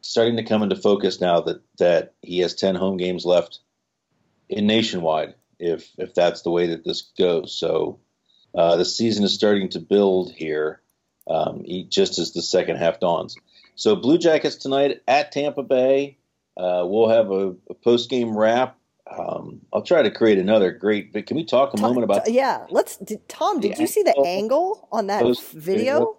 starting 0.00 0.36
to 0.36 0.44
come 0.44 0.62
into 0.62 0.76
focus 0.76 1.20
now 1.20 1.40
that 1.40 1.62
that 1.78 2.14
he 2.22 2.40
has 2.40 2.54
ten 2.54 2.74
home 2.74 2.96
games 2.96 3.24
left 3.24 3.60
in 4.48 4.66
nationwide. 4.66 5.34
If 5.58 5.90
if 5.98 6.14
that's 6.14 6.42
the 6.42 6.50
way 6.50 6.66
that 6.68 6.84
this 6.84 7.02
goes, 7.18 7.54
so 7.54 8.00
uh, 8.54 8.76
the 8.76 8.84
season 8.84 9.24
is 9.24 9.34
starting 9.34 9.68
to 9.70 9.80
build 9.80 10.32
here, 10.32 10.80
um, 11.28 11.64
just 11.88 12.18
as 12.18 12.32
the 12.32 12.42
second 12.42 12.76
half 12.76 13.00
dawns. 13.00 13.36
So 13.74 13.96
Blue 13.96 14.18
Jackets 14.18 14.56
tonight 14.56 15.02
at 15.08 15.32
Tampa 15.32 15.62
Bay. 15.62 16.18
Uh, 16.56 16.84
we'll 16.86 17.08
have 17.08 17.30
a, 17.30 17.54
a 17.70 17.74
post 17.74 18.10
game 18.10 18.36
wrap 18.36 18.78
um, 19.18 19.60
I'll 19.72 19.82
try 19.82 20.02
to 20.02 20.10
create 20.10 20.38
another 20.38 20.72
great. 20.72 21.12
But 21.12 21.26
can 21.26 21.36
we 21.36 21.44
talk 21.44 21.74
a 21.74 21.76
Tom, 21.76 21.88
moment 21.88 22.04
about? 22.04 22.30
Yeah, 22.30 22.66
let's. 22.70 22.96
Did, 22.96 23.28
Tom, 23.28 23.60
did 23.60 23.78
you 23.78 23.86
see 23.86 24.02
the 24.02 24.16
angle 24.26 24.88
on 24.92 25.08
that 25.08 25.38
video? 25.52 26.18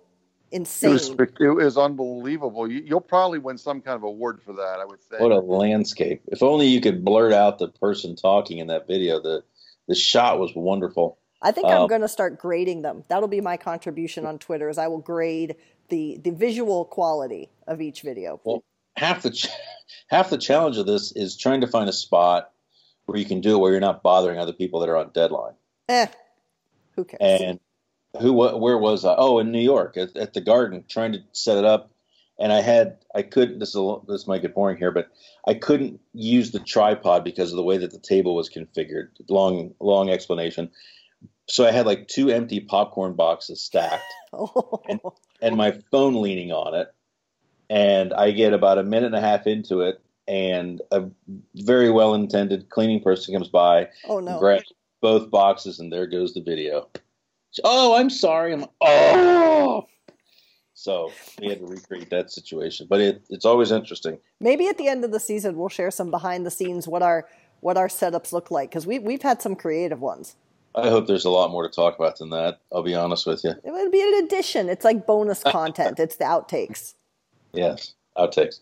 Insane. 0.52 0.92
It 0.92 0.94
was, 0.94 1.10
it 1.40 1.50
was 1.50 1.78
unbelievable. 1.78 2.70
You, 2.70 2.94
will 2.94 3.02
probably 3.02 3.40
win 3.40 3.58
some 3.58 3.82
kind 3.82 3.96
of 3.96 4.04
award 4.04 4.40
for 4.44 4.54
that. 4.54 4.80
I 4.80 4.86
would 4.86 5.02
say. 5.02 5.18
What 5.18 5.32
a 5.32 5.40
landscape! 5.40 6.22
If 6.28 6.44
only 6.44 6.68
you 6.68 6.82
could 6.82 7.04
blurt 7.04 7.34
out 7.34 7.58
the 7.58 7.70
person 7.70 8.16
talking 8.16 8.60
in 8.60 8.68
that 8.68 8.86
video. 8.86 9.20
The 9.20 9.44
the 9.88 9.96
shot 9.96 10.40
was 10.40 10.52
wonderful. 10.56 11.18
I 11.42 11.52
think 11.52 11.68
um, 11.68 11.82
I'm 11.82 11.88
going 11.88 12.02
to 12.02 12.08
start 12.08 12.38
grading 12.38 12.84
them. 12.84 13.04
That'll 13.10 13.28
be 13.28 13.42
my 13.42 13.58
contribution 13.58 14.26
on 14.26 14.38
Twitter. 14.38 14.70
Is 14.70 14.78
I 14.78 14.88
will 14.88 15.00
grade 15.00 15.56
the 15.90 16.20
the 16.24 16.32
visual 16.32 16.86
quality 16.86 17.50
of 17.66 17.82
each 17.82 18.02
video. 18.02 18.40
Well, 18.44 18.64
half 18.96 19.24
the 19.24 19.32
ch- 19.32 19.48
half 20.08 20.30
the 20.30 20.38
challenge 20.38 20.78
of 20.78 20.86
this 20.86 21.12
is 21.12 21.38
trying 21.38 21.62
to 21.62 21.68
find 21.68 21.90
a 21.90 21.94
spot 21.94 22.52
where 23.06 23.18
you 23.18 23.26
can 23.26 23.42
do 23.42 23.56
it 23.56 23.60
where 23.60 23.72
you're 23.72 23.82
not 23.82 24.04
bothering 24.04 24.40
other 24.40 24.54
people 24.54 24.80
that 24.80 24.90
are 24.90 24.98
on 24.98 25.12
deadline. 25.14 25.54
Eh, 25.90 26.08
who 26.96 27.06
cares? 27.06 27.42
And 27.42 27.60
who, 28.20 28.34
where 28.34 28.78
was 28.78 29.06
I? 29.06 29.16
Oh, 29.18 29.40
in 29.40 29.52
New 29.52 29.62
York 29.62 29.98
at, 29.98 30.16
at 30.16 30.34
the 30.34 30.42
Garden, 30.42 30.86
trying 30.88 31.14
to 31.14 31.24
set 31.32 31.58
it 31.58 31.66
up. 31.66 31.92
And 32.40 32.52
I 32.52 32.62
had, 32.62 32.98
I 33.14 33.22
couldn't. 33.22 33.60
This 33.60 33.70
is 33.70 33.76
a, 33.76 33.98
this 34.08 34.28
might 34.28 34.42
get 34.42 34.56
boring 34.56 34.78
here, 34.78 34.92
but 34.92 35.10
I 35.48 35.54
couldn't 35.54 36.00
use 36.14 36.52
the 36.52 36.60
tripod 36.60 37.24
because 37.24 37.52
of 37.52 37.58
the 37.58 37.64
way 37.64 37.78
that 37.78 37.92
the 37.92 38.00
table 38.00 38.36
was 38.36 38.50
configured. 38.50 39.10
Long, 39.30 39.74
long 39.80 40.10
explanation. 40.10 40.72
So 41.48 41.66
I 41.66 41.72
had 41.72 41.86
like 41.86 42.08
two 42.08 42.30
empty 42.30 42.60
popcorn 42.60 43.14
boxes 43.14 43.62
stacked, 43.62 44.04
oh. 44.34 44.82
and, 44.88 45.00
and 45.42 45.56
my 45.56 45.78
phone 45.92 46.22
leaning 46.22 46.52
on 46.52 46.74
it. 46.74 46.88
And 47.70 48.14
I 48.14 48.32
get 48.32 48.54
about 48.54 48.78
a 48.78 48.84
minute 48.84 49.08
and 49.08 49.16
a 49.16 49.22
half 49.22 49.48
into 49.48 49.82
it, 49.82 50.02
and 50.28 50.82
a 50.92 51.06
very 51.56 51.90
well 51.90 52.14
intended 52.14 52.70
cleaning 52.70 53.02
person 53.02 53.34
comes 53.34 53.50
by. 53.50 53.90
Oh 54.08 54.20
no! 54.20 54.40
Grabs 54.40 54.72
both 55.02 55.30
boxes, 55.30 55.80
and 55.80 55.92
there 55.92 56.08
goes 56.08 56.34
the 56.34 56.42
video. 56.42 56.88
oh, 57.64 57.96
I'm 57.96 58.10
sorry. 58.10 58.54
I'm 58.54 58.66
oh. 58.82 59.88
So 60.76 61.12
we 61.40 61.48
had 61.48 61.60
to 61.60 61.66
recreate 61.66 62.10
that 62.10 62.32
situation, 62.32 62.88
but 62.90 63.00
it, 63.00 63.24
it's 63.30 63.46
always 63.46 63.72
interesting. 63.72 64.18
Maybe 64.40 64.68
at 64.68 64.78
the 64.78 64.88
end 64.88 65.06
of 65.06 65.12
the 65.12 65.20
season, 65.20 65.56
we'll 65.56 65.70
share 65.70 65.92
some 65.92 66.12
behind 66.12 66.46
the 66.46 66.52
scenes 66.52 66.88
what 66.88 67.02
our 67.02 67.28
what 67.62 67.78
our 67.78 67.88
setups 67.88 68.34
look 68.34 68.52
like 68.52 68.70
because 68.70 68.86
we 68.86 69.00
we've 69.00 69.22
had 69.22 69.42
some 69.42 69.56
creative 69.56 70.02
ones. 70.02 70.36
I 70.76 70.90
hope 70.90 71.06
there's 71.06 71.26
a 71.26 71.30
lot 71.30 71.52
more 71.52 71.64
to 71.68 71.74
talk 71.74 71.96
about 71.98 72.18
than 72.18 72.32
that. 72.32 72.60
I'll 72.74 72.82
be 72.82 72.96
honest 72.96 73.28
with 73.28 73.44
you. 73.44 73.52
It 73.64 73.72
would 73.72 73.92
be 73.92 74.02
an 74.02 74.26
addition. 74.26 74.70
It's 74.70 74.84
like 74.84 75.06
bonus 75.06 75.44
content. 75.44 76.00
it's 76.00 76.16
the 76.16 76.26
outtakes. 76.26 76.96
Yes, 77.54 77.94
outtakes. 78.18 78.60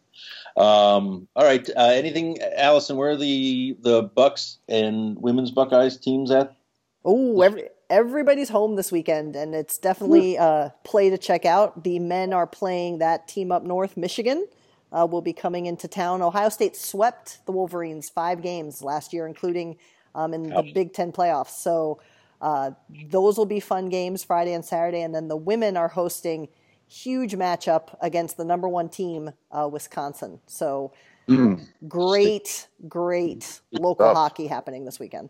Um, 0.57 1.27
all 1.35 1.45
right. 1.45 1.67
Uh, 1.69 1.91
anything, 1.93 2.37
Allison? 2.57 2.97
Where 2.97 3.11
are 3.11 3.15
the 3.17 3.77
the 3.81 4.03
Bucks 4.03 4.59
and 4.67 5.17
women's 5.21 5.51
Buckeyes 5.51 5.97
teams 5.97 6.29
at? 6.29 6.55
Oh, 7.03 7.41
every, 7.41 7.69
everybody's 7.89 8.49
home 8.49 8.75
this 8.75 8.91
weekend, 8.91 9.35
and 9.35 9.55
it's 9.55 9.77
definitely 9.77 10.35
a 10.35 10.73
play 10.83 11.09
to 11.09 11.17
check 11.17 11.45
out. 11.45 11.83
The 11.83 11.99
men 11.99 12.33
are 12.33 12.45
playing 12.45 12.99
that 12.99 13.27
team 13.27 13.51
up 13.51 13.63
north, 13.63 13.97
Michigan. 13.97 14.45
uh, 14.91 15.07
will 15.09 15.21
be 15.21 15.33
coming 15.33 15.65
into 15.65 15.87
town. 15.87 16.21
Ohio 16.21 16.49
State 16.49 16.75
swept 16.75 17.45
the 17.45 17.51
Wolverines 17.51 18.09
five 18.09 18.41
games 18.41 18.81
last 18.81 19.13
year, 19.13 19.25
including 19.25 19.77
um, 20.13 20.33
in 20.33 20.49
the 20.49 20.71
Big 20.73 20.93
Ten 20.93 21.11
playoffs. 21.11 21.51
So 21.51 22.01
uh, 22.41 22.71
those 23.09 23.37
will 23.37 23.45
be 23.45 23.59
fun 23.59 23.89
games 23.89 24.23
Friday 24.23 24.53
and 24.53 24.65
Saturday. 24.65 25.01
And 25.01 25.15
then 25.15 25.27
the 25.27 25.37
women 25.37 25.77
are 25.77 25.87
hosting 25.87 26.49
huge 26.91 27.33
matchup 27.33 27.95
against 28.01 28.35
the 28.37 28.43
number 28.43 28.67
one 28.67 28.89
team, 28.89 29.31
uh, 29.51 29.67
Wisconsin. 29.71 30.39
So 30.45 30.91
mm. 31.27 31.65
great, 31.87 32.67
great 32.89 33.61
local 33.71 34.13
hockey 34.13 34.47
happening 34.47 34.83
this 34.83 34.99
weekend. 34.99 35.29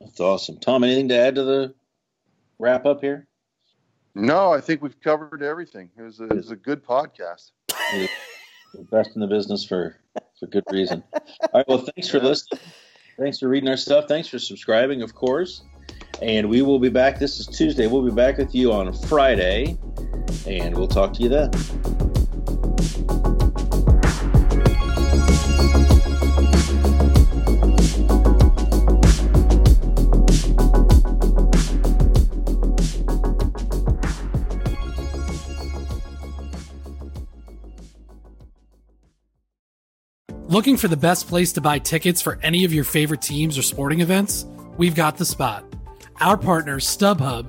That's 0.00 0.18
awesome. 0.18 0.58
Tom, 0.58 0.82
anything 0.82 1.08
to 1.08 1.16
add 1.16 1.36
to 1.36 1.44
the 1.44 1.74
wrap 2.58 2.86
up 2.86 3.00
here? 3.00 3.28
No, 4.14 4.52
I 4.52 4.60
think 4.60 4.82
we've 4.82 5.00
covered 5.00 5.42
everything. 5.42 5.90
It 5.96 6.02
was 6.02 6.20
a, 6.20 6.24
it 6.24 6.36
was 6.36 6.50
a 6.50 6.56
good 6.56 6.84
podcast. 6.84 7.52
Best 8.90 9.10
in 9.14 9.20
the 9.20 9.26
business 9.26 9.64
for 9.64 9.96
for 10.38 10.46
good 10.46 10.64
reason. 10.70 11.02
All 11.12 11.20
right. 11.54 11.68
Well, 11.68 11.78
thanks 11.78 12.08
for 12.08 12.18
listening. 12.18 12.60
Thanks 13.18 13.38
for 13.38 13.48
reading 13.48 13.68
our 13.68 13.76
stuff. 13.76 14.06
Thanks 14.08 14.28
for 14.28 14.38
subscribing, 14.38 15.02
of 15.02 15.14
course. 15.14 15.62
And 16.20 16.48
we 16.48 16.62
will 16.62 16.78
be 16.78 16.88
back. 16.88 17.18
This 17.18 17.38
is 17.38 17.46
Tuesday. 17.46 17.86
We'll 17.86 18.04
be 18.04 18.10
back 18.10 18.38
with 18.38 18.54
you 18.54 18.72
on 18.72 18.92
Friday, 18.92 19.78
and 20.46 20.76
we'll 20.76 20.88
talk 20.88 21.12
to 21.14 21.22
you 21.22 21.28
then. 21.28 21.50
Looking 40.48 40.76
for 40.78 40.88
the 40.88 40.96
best 40.96 41.28
place 41.28 41.52
to 41.52 41.60
buy 41.60 41.78
tickets 41.78 42.22
for 42.22 42.38
any 42.42 42.64
of 42.64 42.72
your 42.72 42.84
favorite 42.84 43.20
teams 43.20 43.58
or 43.58 43.62
sporting 43.62 44.00
events? 44.00 44.46
We've 44.78 44.94
got 44.94 45.18
the 45.18 45.24
spot. 45.26 45.64
Our 46.18 46.38
partner, 46.38 46.78
StubHub, 46.78 47.48